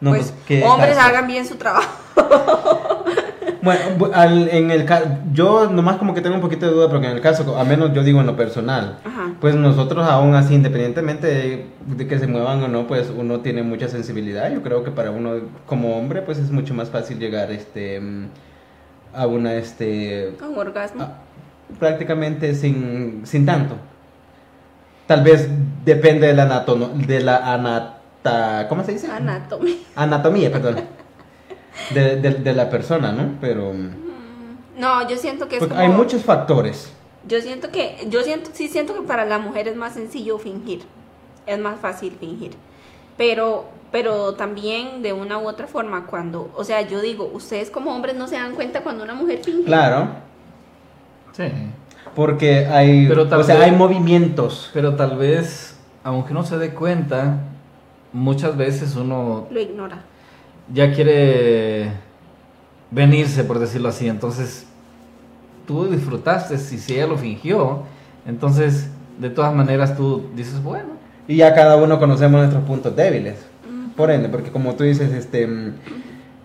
[0.00, 2.93] No, pues ¿qué hombres hagan bien su trabajo.
[3.64, 4.86] Bueno, bu- al- en el
[5.32, 7.92] yo nomás como que tengo un poquito de duda porque en el caso, al menos
[7.94, 9.32] yo digo en lo personal, Ajá.
[9.40, 13.62] pues nosotros aún así, independientemente de, de que se muevan o no, pues uno tiene
[13.62, 14.52] mucha sensibilidad.
[14.52, 15.32] Yo creo que para uno
[15.66, 18.00] como hombre, pues es mucho más fácil llegar este
[19.14, 21.02] a una este Un orgasmo.
[21.02, 21.18] a-
[21.78, 23.74] prácticamente sin, sin tanto.
[25.06, 25.48] Tal vez
[25.84, 26.64] depende de la
[27.06, 29.10] de la anata, ¿cómo se dice?
[29.10, 29.74] Anatomía.
[29.96, 30.76] Anatomía, perdón.
[31.92, 33.32] De, de- de la persona, ¿no?
[33.40, 33.72] Pero
[34.78, 35.78] No, yo siento que es como...
[35.78, 36.92] hay muchos factores.
[37.26, 40.82] Yo siento que, yo siento, sí siento que para la mujer es más sencillo fingir,
[41.46, 42.52] es más fácil fingir,
[43.16, 47.94] pero, pero también de una u otra forma cuando, o sea, yo digo, ustedes como
[47.94, 49.64] hombres no se dan cuenta cuando una mujer finge.
[49.64, 50.08] Claro,
[51.32, 51.44] Sí.
[52.14, 54.70] porque hay, Pero tal o sea, vez- hay movimientos.
[54.74, 57.38] Pero tal vez, aunque no se dé cuenta,
[58.12, 60.02] muchas veces uno Lo ignora.
[60.72, 61.90] Ya quiere
[62.90, 64.08] venirse, por decirlo así.
[64.08, 64.66] Entonces,
[65.66, 67.82] tú disfrutaste, si, si ella lo fingió,
[68.26, 68.88] entonces,
[69.18, 70.94] de todas maneras, tú dices, bueno.
[71.26, 73.36] Y ya cada uno conocemos nuestros puntos débiles.
[73.96, 75.74] Por ende, porque como tú dices, este, en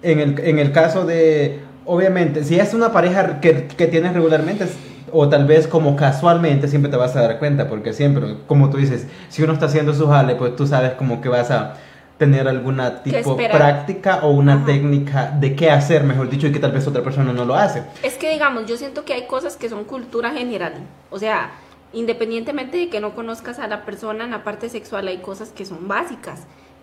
[0.01, 4.67] el, en el caso de, obviamente, si es una pareja que, que tienes regularmente,
[5.11, 8.77] o tal vez como casualmente, siempre te vas a dar cuenta, porque siempre, como tú
[8.77, 11.75] dices, si uno está haciendo su jale, pues tú sabes como que vas a
[12.19, 14.65] tener alguna ¿Qué tipo práctica o una Ajá.
[14.65, 17.81] técnica de qué hacer, mejor dicho, y que tal vez otra persona no lo hace.
[18.03, 20.73] Es que digamos, yo siento que hay cosas que son cultura general.
[21.09, 21.51] O sea,
[21.93, 25.65] independientemente de que no conozcas a la persona en la parte sexual, hay cosas que
[25.65, 26.41] son básicas.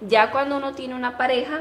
[0.09, 1.61] Ya cuando uno tiene una pareja,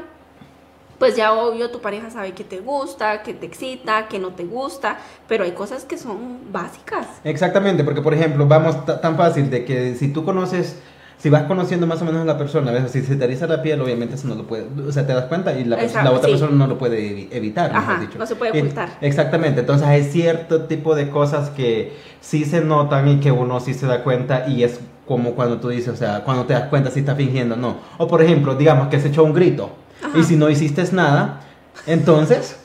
[0.98, 4.44] pues ya obvio tu pareja sabe que te gusta, que te excita, que no te
[4.44, 4.96] gusta,
[5.28, 7.06] pero hay cosas que son básicas.
[7.24, 10.80] Exactamente, porque por ejemplo, vamos ta- tan fácil de que si tú conoces,
[11.18, 12.90] si vas conociendo más o menos a la persona, ¿ves?
[12.90, 15.24] si se te eriza la piel, obviamente eso no lo puede, o sea, te das
[15.24, 16.32] cuenta y la, Exacto, la otra sí.
[16.34, 18.18] persona no lo puede evi- evitar, mejor Ajá, dicho.
[18.18, 18.90] no se puede Y- ocultar.
[19.00, 23.72] exactamente, entonces hay cierto tipo de cosas que sí se notan y que uno sí
[23.74, 26.90] se da cuenta y es como cuando tú dices, o sea, cuando te das cuenta
[26.90, 27.76] si está fingiendo o no.
[27.98, 29.70] O por ejemplo, digamos que se echó un grito
[30.14, 31.40] y si no hiciste nada,
[31.86, 32.56] entonces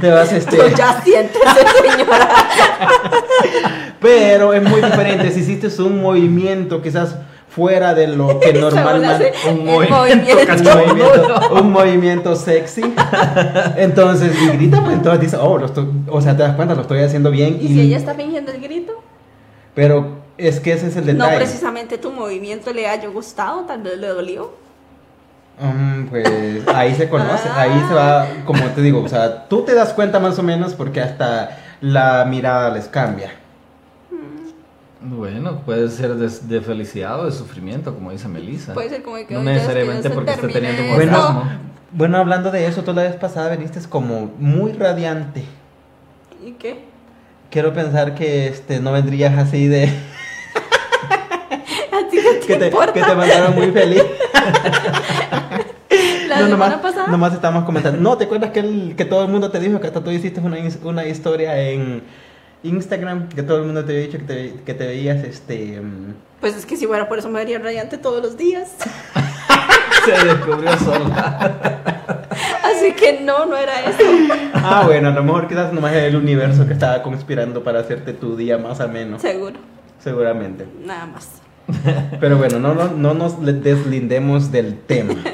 [0.00, 0.56] te vas este...
[0.58, 1.44] Pues ya siéntese,
[1.90, 2.28] señora.
[4.00, 7.16] Pero es muy diferente si hiciste un movimiento quizás
[7.56, 12.94] fuera de lo que normalmente un movimiento, un movimiento, un movimiento sexy.
[13.76, 16.82] Entonces, y grita, pues entonces dice, oh, lo estoy- o sea, te das cuenta, lo
[16.82, 17.58] estoy haciendo bien.
[17.60, 18.92] ¿Y si ella está fingiendo el grito?
[19.74, 21.36] Pero es que ese es el No detalle.
[21.38, 24.52] precisamente tu movimiento le haya gustado, tal vez le dolió.
[25.58, 29.74] Mm, pues ahí se conoce, ahí se va, como te digo, o sea, tú te
[29.74, 33.30] das cuenta más o menos porque hasta la mirada les cambia.
[35.08, 38.74] Bueno, puede ser de, de felicidad o de sufrimiento, como dice Melissa.
[38.74, 41.02] Puede ser como que No "Oye, es que necesariamente porque esté teniendo un esto".
[41.04, 41.44] orgasmo.
[41.92, 45.44] Bueno, hablando de eso, tú la vez pasada viniste como muy radiante.
[46.44, 46.84] ¿Y qué?
[47.50, 49.84] Quiero pensar que este no vendrías así de
[51.92, 52.92] ¿A ti te, que te, importa?
[52.92, 54.02] que te mandaron muy feliz.
[56.28, 57.06] La no, nomás, pasada.
[57.06, 58.00] nomás estábamos comentando.
[58.00, 60.40] No, ¿te acuerdas que, el- que todo el mundo te dijo que hasta tú hiciste
[60.40, 62.02] una, una historia en
[62.66, 63.28] Instagram?
[63.28, 65.80] Que todo el mundo te había dicho que te, que te veías este.
[65.80, 68.72] mm, Pues es que si fuera por eso me vería radiante todos los días.
[70.04, 71.58] Se descubrió sola.
[72.62, 74.04] Así que no, no era eso.
[74.54, 78.12] Ah, bueno, a lo mejor quizás nomás era el universo que estaba conspirando para hacerte
[78.12, 79.18] tu día más ameno.
[79.18, 79.56] Seguro,
[79.98, 80.66] Seguramente.
[80.84, 81.28] nada más.
[82.20, 85.14] Pero bueno, no, no, no nos deslindemos del tema.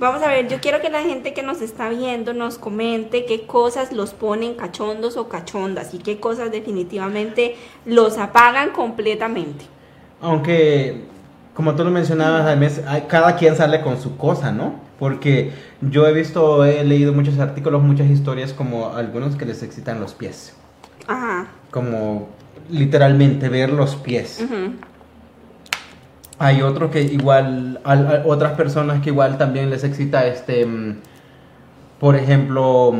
[0.00, 3.46] Vamos a ver, yo quiero que la gente que nos está viendo nos comente qué
[3.46, 9.66] cosas los ponen cachondos o cachondas y qué cosas definitivamente los apagan completamente.
[10.22, 11.04] Aunque,
[11.54, 12.46] como tú lo mencionabas,
[12.86, 14.74] hay- cada quien sale con su cosa, ¿no?
[14.98, 20.00] Porque yo he visto, he leído muchos artículos, muchas historias, como algunos que les excitan
[20.00, 20.54] los pies.
[21.08, 21.46] Ajá.
[21.70, 22.28] Como
[22.70, 24.40] literalmente ver los pies.
[24.42, 24.72] ujú.
[26.42, 30.96] Hay otros que igual, al- al- otras personas que igual también les excita, este, mm,
[32.00, 32.94] por ejemplo,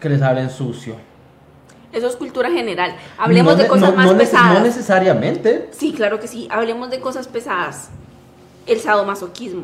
[0.00, 0.96] que les hablen sucio.
[1.92, 2.96] Eso es cultura general.
[3.16, 4.54] Hablemos No de cosas no- más no pesadas.
[4.54, 5.68] No necesariamente.
[5.70, 6.48] Sí, claro que sí.
[6.50, 7.90] Hablemos de cosas pesadas.
[8.66, 9.62] El sadomasoquismo.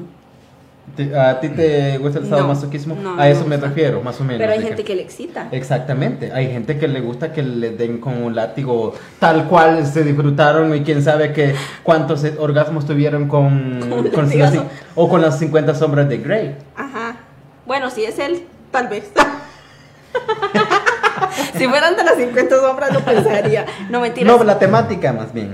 [1.19, 2.95] ¿A ti te gusta el No, sadomasoquismo?
[2.95, 3.69] no, a no eso me me gusta.
[3.71, 4.39] refiero, más o menos.
[4.39, 5.49] Pero hay gente que le excita.
[5.51, 10.05] Exactamente, hay gente que le gusta que le den con un látigo tal cual se
[10.05, 13.81] disfrutaron y quién sabe que cuántos eh, orgasmos tuvieron con,
[14.15, 14.55] Con las
[14.95, 16.57] o con las 50 sombras de Grey.
[16.77, 17.17] Ajá.
[17.67, 19.11] Bueno, si es él, tal vez.
[21.59, 23.67] si fueran de las 50 sombras, lo pensaría.
[23.91, 24.31] No, mentira.
[24.31, 25.53] No, la temática más bien.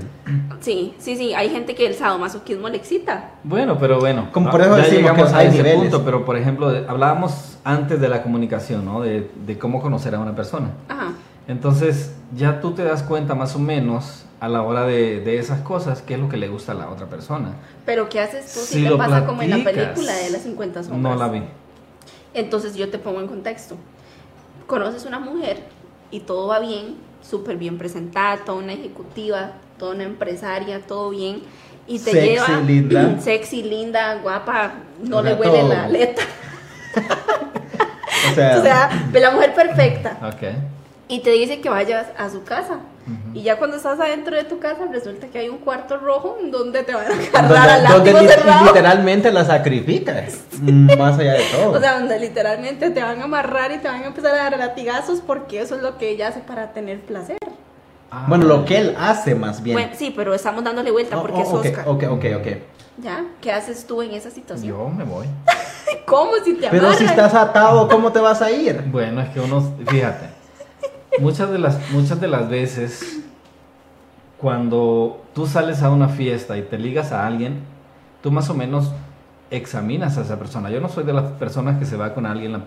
[0.59, 1.33] Sí, sí, sí.
[1.33, 3.31] Hay gente que el sadomasoquismo le excita.
[3.43, 4.29] Bueno, pero bueno.
[4.31, 5.79] Como por eso ya decimos llegamos que a hay ese niveles.
[5.81, 9.01] punto, pero por ejemplo, hablábamos antes de la comunicación, ¿no?
[9.01, 10.71] De, de cómo conocer a una persona.
[10.89, 11.13] Ajá.
[11.47, 15.61] Entonces, ya tú te das cuenta más o menos a la hora de, de esas
[15.61, 17.53] cosas qué es lo que le gusta a la otra persona.
[17.85, 20.83] Pero ¿qué haces tú si, Si te pasa como en la película de las 50
[20.83, 21.01] sombras?
[21.01, 21.43] No la vi.
[22.33, 23.75] Entonces yo te pongo en contexto.
[24.67, 25.63] Conoces una mujer
[26.09, 29.51] y todo va bien, súper bien presentada, toda una ejecutiva,
[29.81, 31.41] toda una empresaria, todo bien.
[31.87, 33.15] Y te Sexy, lleva linda.
[33.19, 34.73] sexy, linda, guapa,
[35.03, 35.67] no le huele todo.
[35.69, 36.21] la aleta.
[38.31, 40.17] O sea, O sea, ve la mujer perfecta.
[40.23, 40.43] Ok.
[41.07, 42.79] Y te dice que vayas a su casa.
[43.33, 46.83] Y ya cuando estás adentro de tu casa, resulta que hay un cuarto rojo donde
[46.83, 48.65] te van a agarrar al donde, donde látigo li- cerrado.
[48.67, 51.71] literalmente la sacrificas, mm, más allá de todo.
[51.71, 54.57] O sea, donde literalmente te van a amarrar y te van a empezar a dar
[54.57, 57.37] latigazos porque eso es lo que ella hace para tener placer.
[58.13, 59.75] Ah, bueno, lo que él hace más bien.
[59.75, 61.87] Bueno, sí, pero estamos dándole vuelta Oh, porque oh, es ok, Oscar.
[61.87, 62.47] ok, ok, ok.
[63.01, 63.25] ¿Ya?
[63.39, 64.67] ¿Qué haces tú en esa situación?
[64.69, 65.27] Yo me voy.
[66.05, 68.81] ¿Cómo si te Pero si estás atado, ¿cómo te vas a ir?
[68.91, 70.25] Bueno, es que uno, fíjate,
[71.19, 73.19] muchas de las, muchas de las veces
[74.37, 77.59] cuando tú sales a una fiesta y te ligas a alguien,
[78.21, 78.91] tú más o menos
[79.51, 80.69] examinas a esa persona.
[80.69, 82.63] Yo no soy de las personas que se va con alguien la-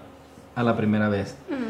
[0.55, 1.37] a la primera vez.
[1.51, 1.64] Mm,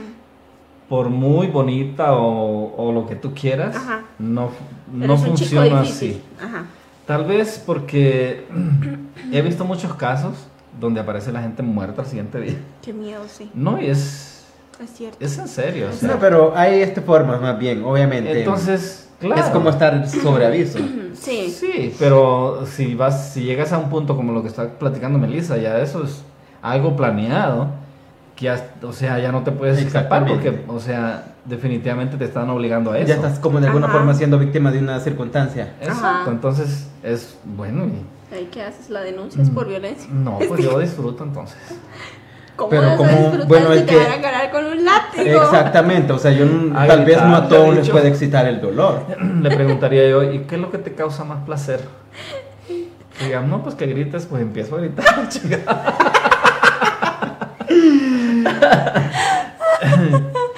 [0.89, 4.03] Por muy bonita o, o lo que tú quieras, Ajá.
[4.19, 4.51] no,
[4.93, 6.21] no funciona así.
[6.43, 6.67] Ajá.
[7.07, 8.47] Tal vez porque
[9.33, 10.33] he visto muchos casos
[10.81, 12.57] donde aparece la gente muerta al siguiente día.
[12.83, 13.51] Qué miedo, sí.
[13.55, 14.45] No, y es,
[14.83, 15.17] Es cierto.
[15.21, 15.89] es en serio.
[15.91, 16.09] o sea.
[16.11, 18.41] No, pero hay este formas más bien, obviamente.
[18.41, 19.41] Entonces, claro.
[19.41, 20.79] Es como estar sobre aviso.
[21.15, 21.49] Sí.
[21.51, 25.57] Sí, pero si vas, si llegas a un punto como lo que está platicando Melissa,
[25.57, 26.23] ya eso es
[26.61, 27.69] algo planeado,
[28.37, 32.51] que ya, o sea, ya no te puedes escapar porque, o sea, definitivamente te están
[32.51, 33.09] obligando a eso.
[33.09, 33.97] Ya estás como de alguna Ajá.
[33.97, 35.75] forma siendo víctima de una circunstancia.
[35.81, 36.31] Exacto, Ajá.
[36.31, 40.09] entonces es bueno y Ahí que haces la denuncias por violencia.
[40.13, 41.57] no, pues yo disfruto entonces.
[42.57, 45.43] ¿Cómo Pero como- bueno, si es te que- van a ganar con un látigo?
[45.43, 48.61] Exactamente, o sea, yo n- A tal vez no a todos les puede excitar el
[48.61, 49.07] dolor.
[49.43, 51.81] Le preguntaría yo, ¿y qué es lo que te causa más placer?
[53.25, 55.59] Digan, no, pues que grites, pues empiezo a gritar, chica.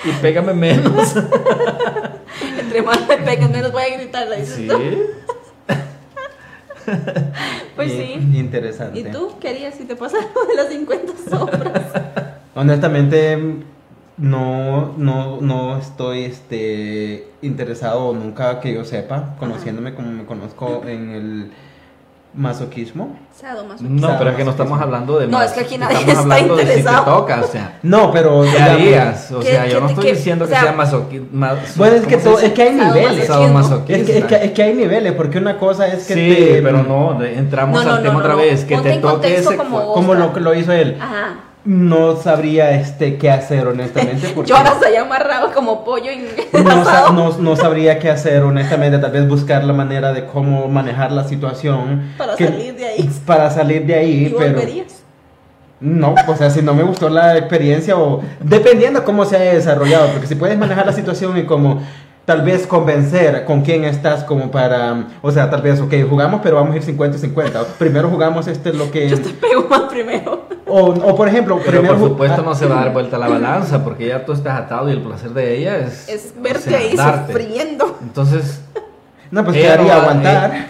[0.04, 1.14] Y pégame menos.
[2.58, 4.28] Entre más me pegan, menos voy a gritar.
[4.28, 4.68] la dices Sí.
[7.74, 8.12] Pues Y- sí.
[8.38, 9.00] Interesante.
[9.00, 11.82] ¿Y tú qué harías si te pasa algo de las 50 sombras?
[12.54, 13.38] Honestamente,
[14.16, 21.10] no, no, no estoy este, interesado nunca que yo sepa, conociéndome como me conozco en
[21.10, 21.52] el
[22.36, 23.16] masoquismo.
[23.80, 26.34] No, pero es que no estamos hablando de No, es que aquí nadie estamos está
[26.34, 27.16] hablando de si te interesado.
[27.18, 27.78] toca, o sea.
[27.82, 28.42] No, pero...
[28.42, 29.30] ¿Qué harías?
[29.32, 31.26] O ¿Qué- sea, yo no estoy qué- diciendo o que sea, sea masoquismo.
[31.76, 33.26] Bueno, es que, todo- es que hay niveles.
[33.26, 34.02] Sadomasoquismo.
[34.02, 36.62] Es que, es, que, es que hay niveles, porque una cosa es que Sí, te-
[36.62, 38.38] pero no, de- entramos No, no, al tema no, otra no.
[38.38, 40.96] vez, que Ponte te toque ese como- como lo que lo hizo él.
[41.00, 41.34] Ajá.
[41.66, 46.24] No sabría este qué hacer honestamente porque Yo ahora estoy amarrado como pollo en
[46.64, 50.68] no, sa- no, no sabría qué hacer honestamente, tal vez buscar la manera de cómo
[50.68, 53.10] manejar la situación Para que- salir de ahí.
[53.26, 55.02] para salir de ahí, ¿Y pero volverías?
[55.80, 60.08] no, o sea, si no me gustó la experiencia o dependiendo cómo se haya desarrollado,
[60.12, 61.82] porque si puedes manejar la situación y como
[62.24, 66.56] tal vez convencer con quién estás como para, o sea, tal vez, ok, jugamos, pero
[66.56, 67.64] vamos a ir 50-50.
[67.78, 69.08] Primero jugamos este lo que...
[69.08, 70.46] Yo te pego más primero.
[70.68, 71.96] O, o por ejemplo, Pero primero...
[71.98, 74.58] por supuesto ah, no se va a dar vuelta la balanza, porque ya tú estás
[74.58, 76.08] atado y el placer de ella es...
[76.08, 77.32] Es o verte sea, ahí darte.
[77.32, 77.98] sufriendo.
[78.02, 78.60] Entonces,
[79.30, 80.66] No, pues Ella quedaría no va- aguantar.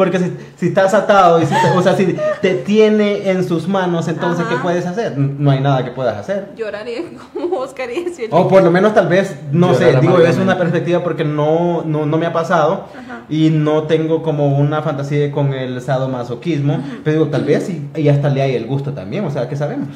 [0.00, 3.68] Porque si, si estás atado, y si te- o sea, si te tiene en sus
[3.68, 4.54] manos, entonces, Ajá.
[4.54, 5.18] ¿qué puedes hacer?
[5.18, 6.52] No hay nada que puedas hacer.
[6.56, 7.02] Lloraría
[7.34, 8.28] como Oscar y decir.
[8.32, 12.06] O por lo menos tal vez, no sé, digo, es una perspectiva porque no, no,
[12.06, 13.24] no me ha pasado Ajá.
[13.28, 18.08] y no tengo como una fantasía con el sadomasoquismo, pero digo, tal vez y, y
[18.08, 19.88] hasta le hay el gusto también, o sea, ¿qué sabemos?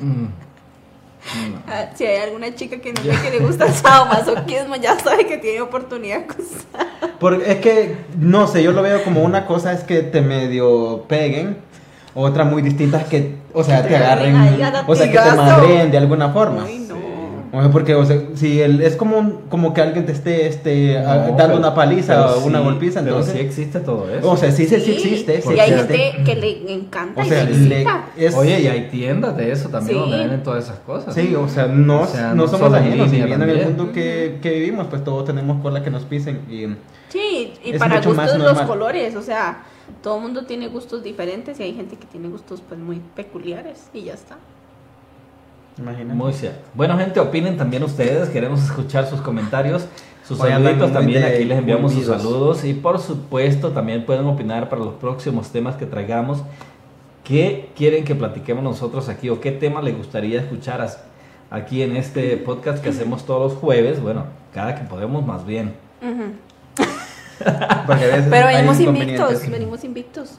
[0.00, 0.26] mm,
[1.68, 5.26] Ah, si hay alguna chica que no ve que le gusta el sadomasoquismo, ya sabe
[5.26, 6.26] que tiene oportunidad.
[6.26, 6.36] con
[7.18, 11.04] Porque es que, no sé, yo lo veo como una cosa es que te medio
[11.08, 11.58] peguen,
[12.14, 14.36] otra muy distinta es que, o sea, Que te te agarren,
[14.86, 16.64] o sea, que te madreen de alguna forma.
[16.66, 16.81] Ay.
[17.54, 20.96] O sea, porque, o sea, si el, es como, como que alguien te esté este,
[20.98, 23.34] a- no, dando pero- una paliza pero o una sí- golpiza, pero entonces...
[23.34, 24.30] sí existe todo eso.
[24.30, 27.28] o sea, sí, sí, sí existe, sí Y hay gente que le encanta O y
[27.28, 27.86] sea, le le-
[28.16, 30.00] es- Oye, y hay tiendas de eso también Sí.
[30.00, 31.14] donde venden todas esas cosas.
[31.14, 33.64] Sí, o sea, no, O sea, no no somos ajenos y línea viendo en el
[33.66, 36.74] mundo que, que vivimos, pues todos tenemos cola que nos pisen y...
[37.10, 39.64] Sí, y Es para gustos los colores, o sea,
[40.02, 43.88] todo el mundo tiene gustos diferentes y hay gente que tiene gustos pues muy peculiares
[43.92, 44.38] y ya está.
[45.78, 46.14] Imagínate.
[46.14, 46.60] Muy cierto.
[46.74, 48.28] Bueno, gente, opinen también ustedes.
[48.28, 49.86] Queremos escuchar sus comentarios,
[50.26, 51.24] sus Hoy saluditos también.
[51.24, 52.64] Aquí les enviamos sus saludos.
[52.64, 56.42] Y por supuesto, también pueden opinar para los próximos temas que traigamos.
[57.24, 60.86] ¿Qué quieren que platiquemos nosotros aquí o qué tema les gustaría escuchar
[61.50, 64.00] aquí en este podcast que hacemos todos los jueves?
[64.00, 65.74] Bueno, cada que podemos, más bien.
[67.38, 70.38] Pero venimos invictos, venimos invictos.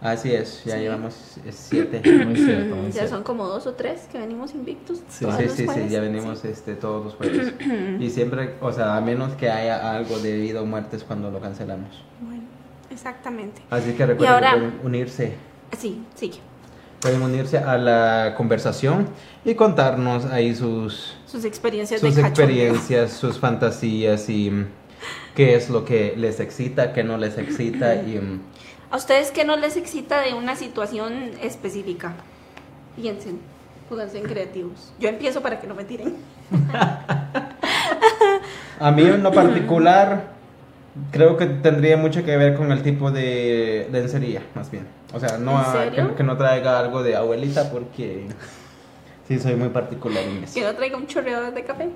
[0.00, 0.80] Así es, ya Sí.
[0.80, 1.14] llevamos
[1.50, 2.02] siete.
[2.24, 3.10] Muy cierto, muy Ya cierto.
[3.10, 4.98] son como dos o tres que venimos invictos.
[5.08, 5.24] Sí.
[5.38, 7.54] Sí, sí, sí, ya venimos este, todos los jueves.
[7.98, 11.30] y siempre, o sea, a menos que haya algo de vida o muerte es cuando
[11.30, 12.02] lo cancelamos.
[12.20, 12.42] Bueno,
[12.90, 13.62] exactamente.
[13.70, 15.32] Así que recuerden ahora- que pueden unirse,
[15.78, 16.38] Sí, sigue.
[17.00, 19.06] pueden unirse a la conversación
[19.46, 24.52] y contarnos ahí sus, Sus experiencias sus de experiencias, sus fantasías y
[25.34, 28.40] qué es lo que les excita, qué no les excita y mm,
[28.90, 32.14] ¿A ustedes qué no les excita de una situación específica?
[32.94, 33.40] Piensen,
[33.88, 34.92] pónganse en creativos.
[34.98, 36.16] Yo empiezo para que no me tiren.
[38.80, 40.36] a mí en lo particular
[41.10, 44.86] Creo que tendría mucho que ver con el tipo de lencería, más bien.
[45.12, 48.26] O sea, no ¿En a- que, que no traiga algo de abuelita porque
[49.28, 50.54] sí soy muy particular en eso.
[50.54, 51.90] Que no traiga un chorreador de café.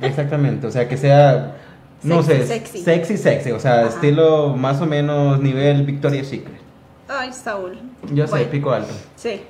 [0.00, 1.54] Exactamente, o sea, que sea,
[2.04, 2.78] no sé, sexy.
[2.82, 3.88] sexy, sexy, o sea, Ajá.
[3.88, 6.60] estilo más o menos nivel Victoria's Secret.
[7.08, 7.78] Ay, Saúl.
[8.12, 8.92] Yo sé, Bueno, pico alto.
[9.16, 9.42] Sí,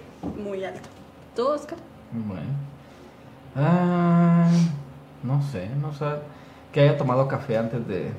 [0.43, 0.89] muy alto.
[1.37, 1.79] ¿Tú, Oscar?
[2.13, 2.43] Bueno.
[3.57, 4.51] Ah,
[5.23, 6.07] no sé, no sé.
[6.73, 8.11] Que haya tomado café antes de,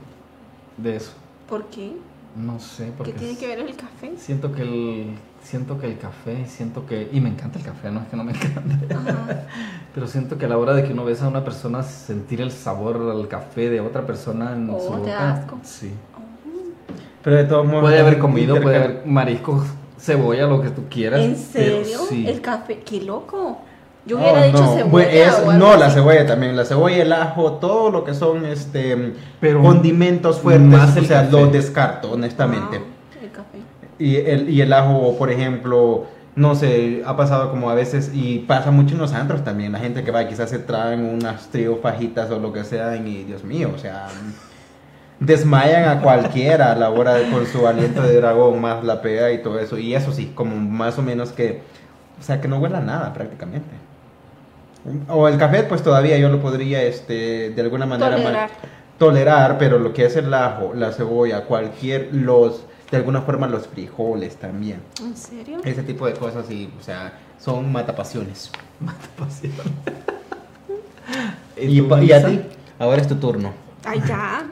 [0.78, 1.12] de eso.
[1.50, 1.94] ¿Por qué?
[2.36, 4.14] No sé, porque ¿Qué tiene que ver el café?
[4.18, 5.16] siento que el
[5.46, 8.24] siento que el café, siento que y me encanta el café, no es que no
[8.24, 8.94] me encante.
[8.94, 9.42] Ajá.
[9.94, 12.52] Pero siento que a la hora de que uno besa a una persona sentir el
[12.52, 15.32] sabor al café de otra persona en Oh, su boca.
[15.34, 15.58] asco.
[15.64, 15.92] Sí.
[17.24, 17.82] Pero de todos modos...
[17.82, 19.64] Puede haber comido, puede haber mariscos,
[20.00, 21.22] cebolla, lo que tú quieras.
[21.22, 22.00] ¿En serio?
[22.10, 22.28] sí.
[22.28, 23.60] El café, qué loco.
[24.06, 25.08] Yo No, hubiera dicho no, cebolla.
[25.12, 29.14] es- o no, la cebolla también, la cebolla, el ajo, todo lo que son este
[29.40, 31.32] Pero condimentos fuertes, más o sea, café.
[31.32, 32.82] lo descarto, honestamente.
[33.98, 38.40] Y el, y el ajo, por ejemplo, no sé, ha pasado como a veces, y
[38.40, 41.78] pasa mucho en los antros también, la gente que va, quizás se traen unas trío
[41.78, 44.08] fajitas o lo que sea, y Dios mío, o sea,
[45.20, 49.32] desmayan a cualquiera a la hora de, con su aliento de dragón, más la pega
[49.32, 51.62] y todo eso, y eso sí, como más o menos que,
[52.20, 53.70] o sea, que no huela nada prácticamente.
[55.08, 58.18] O el café, pues todavía yo lo podría, este, de alguna manera...
[58.18, 58.50] ma- Tolerar.
[59.00, 63.68] tolerar, pero lo que es el ajo, la cebolla, cualquier, los, de alguna forma los
[63.68, 64.82] frijoles también.
[65.02, 65.60] ¿En serio?
[65.64, 68.52] Ese tipo de cosas y, o sea, son matapasiones.
[69.18, 69.54] Pasión.
[71.58, 72.42] Y, pa- y a ti,
[72.80, 73.54] ahora es tu turno.
[73.86, 74.46] Ay, ya.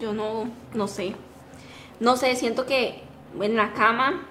[0.00, 1.14] Yo no, no sé.
[2.00, 3.02] No sé, siento que
[3.40, 4.22] en la cama,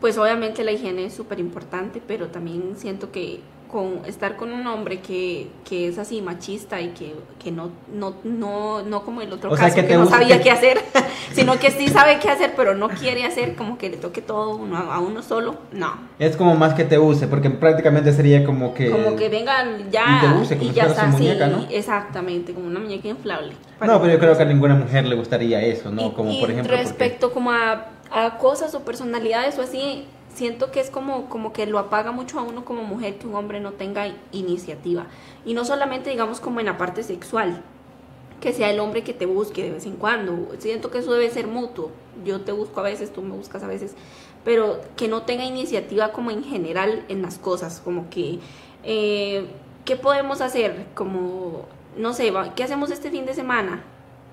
[0.00, 4.66] pues obviamente la higiene es súper importante, pero también siento que con estar con un
[4.66, 9.32] hombre que, que es así machista y que, que no, no, no, no como el
[9.32, 10.80] otro O caso que no sabía que- qué hacer,
[11.32, 14.56] sino que sí sabe qué hacer, pero no quiere hacer, como que le toque todo
[14.56, 15.92] uno, a uno solo, no.
[16.18, 18.90] Es como más que te use, porque prácticamente sería como que...
[18.90, 21.66] Como que vengan y ya te use, como y ya está, sí, muñeca, ¿no?
[21.70, 23.52] exactamente, como una muñeca inflable.
[23.80, 26.06] No, pero yo creo que a ninguna mujer le gustaría eso, ¿no?
[26.06, 26.72] Y- Como y por ejemplo...
[26.74, 30.04] porque- respecto como a, a cosas o personalidades o así,
[30.38, 33.34] siento que es como, como que lo apaga mucho a uno como mujer que un
[33.34, 35.08] hombre no tenga iniciativa.
[35.44, 37.62] Y no solamente digamos como en la parte sexual,
[38.40, 40.48] que sea el hombre que te busque de vez en cuando.
[40.58, 41.90] Siento que eso debe ser mutuo.
[42.24, 43.94] Yo te busco a veces, tú me buscas a veces,
[44.44, 48.38] pero que no tenga iniciativa como en general en las cosas, como que,
[48.84, 49.44] eh,
[49.84, 50.86] ¿qué podemos hacer?
[50.94, 51.66] Como,
[51.96, 53.82] no sé, ¿qué hacemos este fin de semana?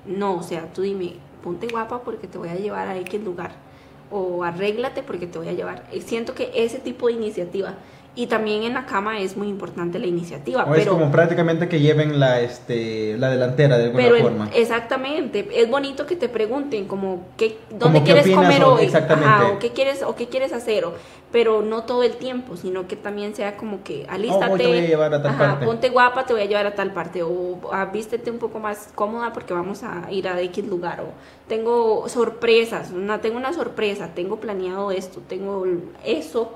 [0.05, 3.64] No, o sea, tú dime, ponte guapa porque te voy a llevar a X lugar.
[4.11, 5.83] O arréglate porque te voy a llevar.
[6.05, 7.75] Siento que ese tipo de iniciativa.
[8.17, 10.63] Y también en la cama es muy importante la iniciativa.
[10.63, 14.49] O es pero, como prácticamente que lleven la, este, la delantera de alguna pero forma.
[14.53, 19.27] exactamente, es bonito que te pregunten como qué, dónde quieres comer o- hoy, exactamente.
[19.27, 20.93] Ajá, o qué quieres o qué quieres hacer, o-
[21.31, 24.67] pero no todo el tiempo, sino que también sea como que alístate, Oh, hoy te
[24.67, 25.65] voy a llevar a tal ajá, parte.
[25.65, 28.89] ponte guapa, te voy a llevar a tal parte, o ah, vístete un poco más
[28.95, 31.07] cómoda porque vamos a ir a X lugar, o
[31.49, 35.65] tengo sorpresas, una, tengo una sorpresa, tengo planeado esto, tengo
[36.05, 36.53] eso,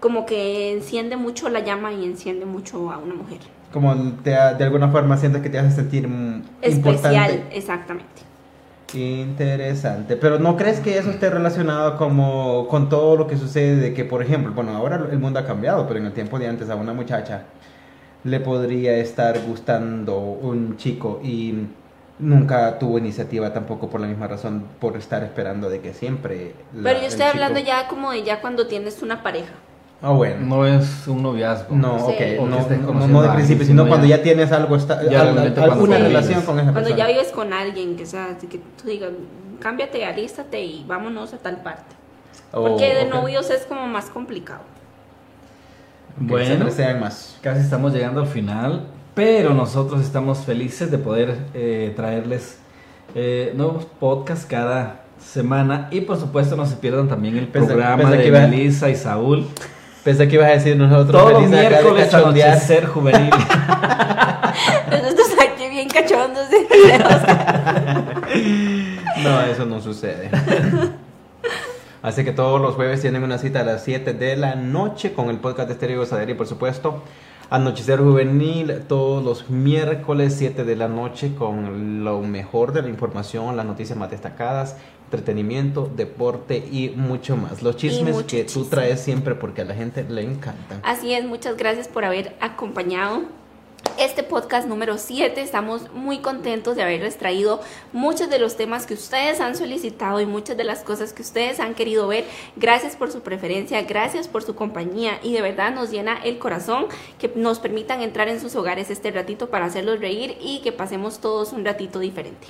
[0.00, 3.38] como que enciende mucho la llama y enciende mucho a una mujer.
[3.72, 3.94] Como
[4.24, 7.56] te, de alguna forma sientes que te hace sentir mm, Especial, importante.
[7.56, 8.22] exactamente.
[8.92, 13.94] Interesante, pero ¿no crees que eso esté relacionado como con todo lo que sucede de
[13.94, 16.68] que, por ejemplo, bueno, ahora el mundo ha cambiado, pero en el tiempo de antes
[16.70, 17.44] a una muchacha
[18.24, 21.66] le podría estar gustando un chico y
[22.18, 26.54] nunca tuvo iniciativa tampoco por la misma razón, por estar esperando de que siempre...
[26.74, 29.52] la- Pero yo estoy hablando chico- ya como de ya cuando tienes una pareja.
[30.02, 30.36] Ah, bueno.
[30.46, 31.74] No es un noviazgo.
[31.76, 32.04] No, Sí.
[32.14, 35.20] ok, O no, no, de principio, sino sino cuando ya- ya tienes algo, está, Ya
[35.22, 36.96] al- cuando alguna relación con esa Cuando persona.
[36.96, 39.10] ya vives con alguien, que, sea, que tú digas,
[39.60, 41.94] cámbiate, alístate y vámonos a tal parte.
[42.52, 43.14] Oh, Porque de ok.
[43.14, 44.60] novios es como más complicado.
[46.18, 47.36] Que se Bueno, desean más.
[47.42, 52.58] casi estamos llegando al final, pero nosotros estamos felices de poder eh, traerles
[53.14, 57.96] eh, nuevos podcasts cada semana y por supuesto no se pierdan también el Pensé- programa
[58.04, 59.46] pensé que de Melissa y Saúl.
[60.10, 62.50] Pensé que ibas a decir nosotros Todo felices acá de miércoles cachondear.
[62.50, 63.30] anochecer juvenil.
[64.90, 66.48] Nosotros aquí bien cachondos.
[69.22, 70.28] No, eso no sucede.
[72.02, 75.30] Así que todos los jueves tienen una cita a las 7 de la noche con
[75.30, 77.04] el podcast de Estéreo y por supuesto
[77.50, 83.56] Anochecer Juvenil todos los miércoles 7 de la noche con lo mejor de la información,
[83.56, 84.76] las noticias más destacadas,
[85.10, 87.62] entretenimiento, deporte y mucho más.
[87.62, 90.80] Los chismes mucho que tú traes siempre porque a la gente le encantan.
[90.84, 93.22] Así es, muchas gracias por haber acompañado
[93.98, 95.42] este podcast número 7.
[95.42, 97.60] Estamos muy contentos de haberles traído
[97.92, 101.58] muchos de los temas que ustedes han solicitado y muchas de las cosas que ustedes
[101.58, 102.24] han querido ver.
[102.56, 106.86] Gracias por su preferencia, gracias por su compañía y de verdad nos llena el corazón
[107.18, 111.20] que nos permitan entrar en sus hogares este ratito para hacerlos reír y que pasemos
[111.20, 112.46] todos un ratito diferente.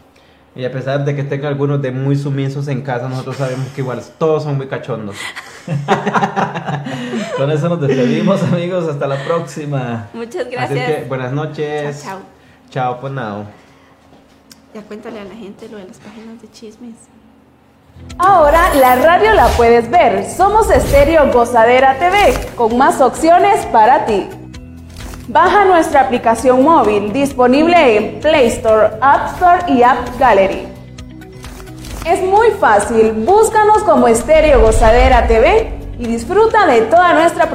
[0.55, 3.83] Y a pesar de que tenga algunos de muy sumisos en casa, nosotros sabemos que
[3.83, 5.17] igual todos son muy cachondos.
[7.37, 8.89] Con eso nos despedimos, amigos.
[8.89, 10.09] Hasta la próxima.
[10.13, 10.91] Muchas Así gracias.
[10.91, 12.03] que buenas noches.
[12.03, 12.23] Chao, chao.
[12.71, 13.45] Chao, pues nada.
[14.75, 16.97] Ya cuéntale a la gente lo de las páginas de chismes.
[18.19, 20.29] Ahora la radio la puedes ver.
[20.29, 24.29] Somos Estéreo Gozadera TV con más opciones para ti.
[25.33, 30.67] Baja nuestra aplicación móvil disponible en Play Store, App Store y App Gallery.
[32.05, 37.51] Es muy fácil, búscanos como Estéreo Gozadera TV y disfruta de toda nuestra programación.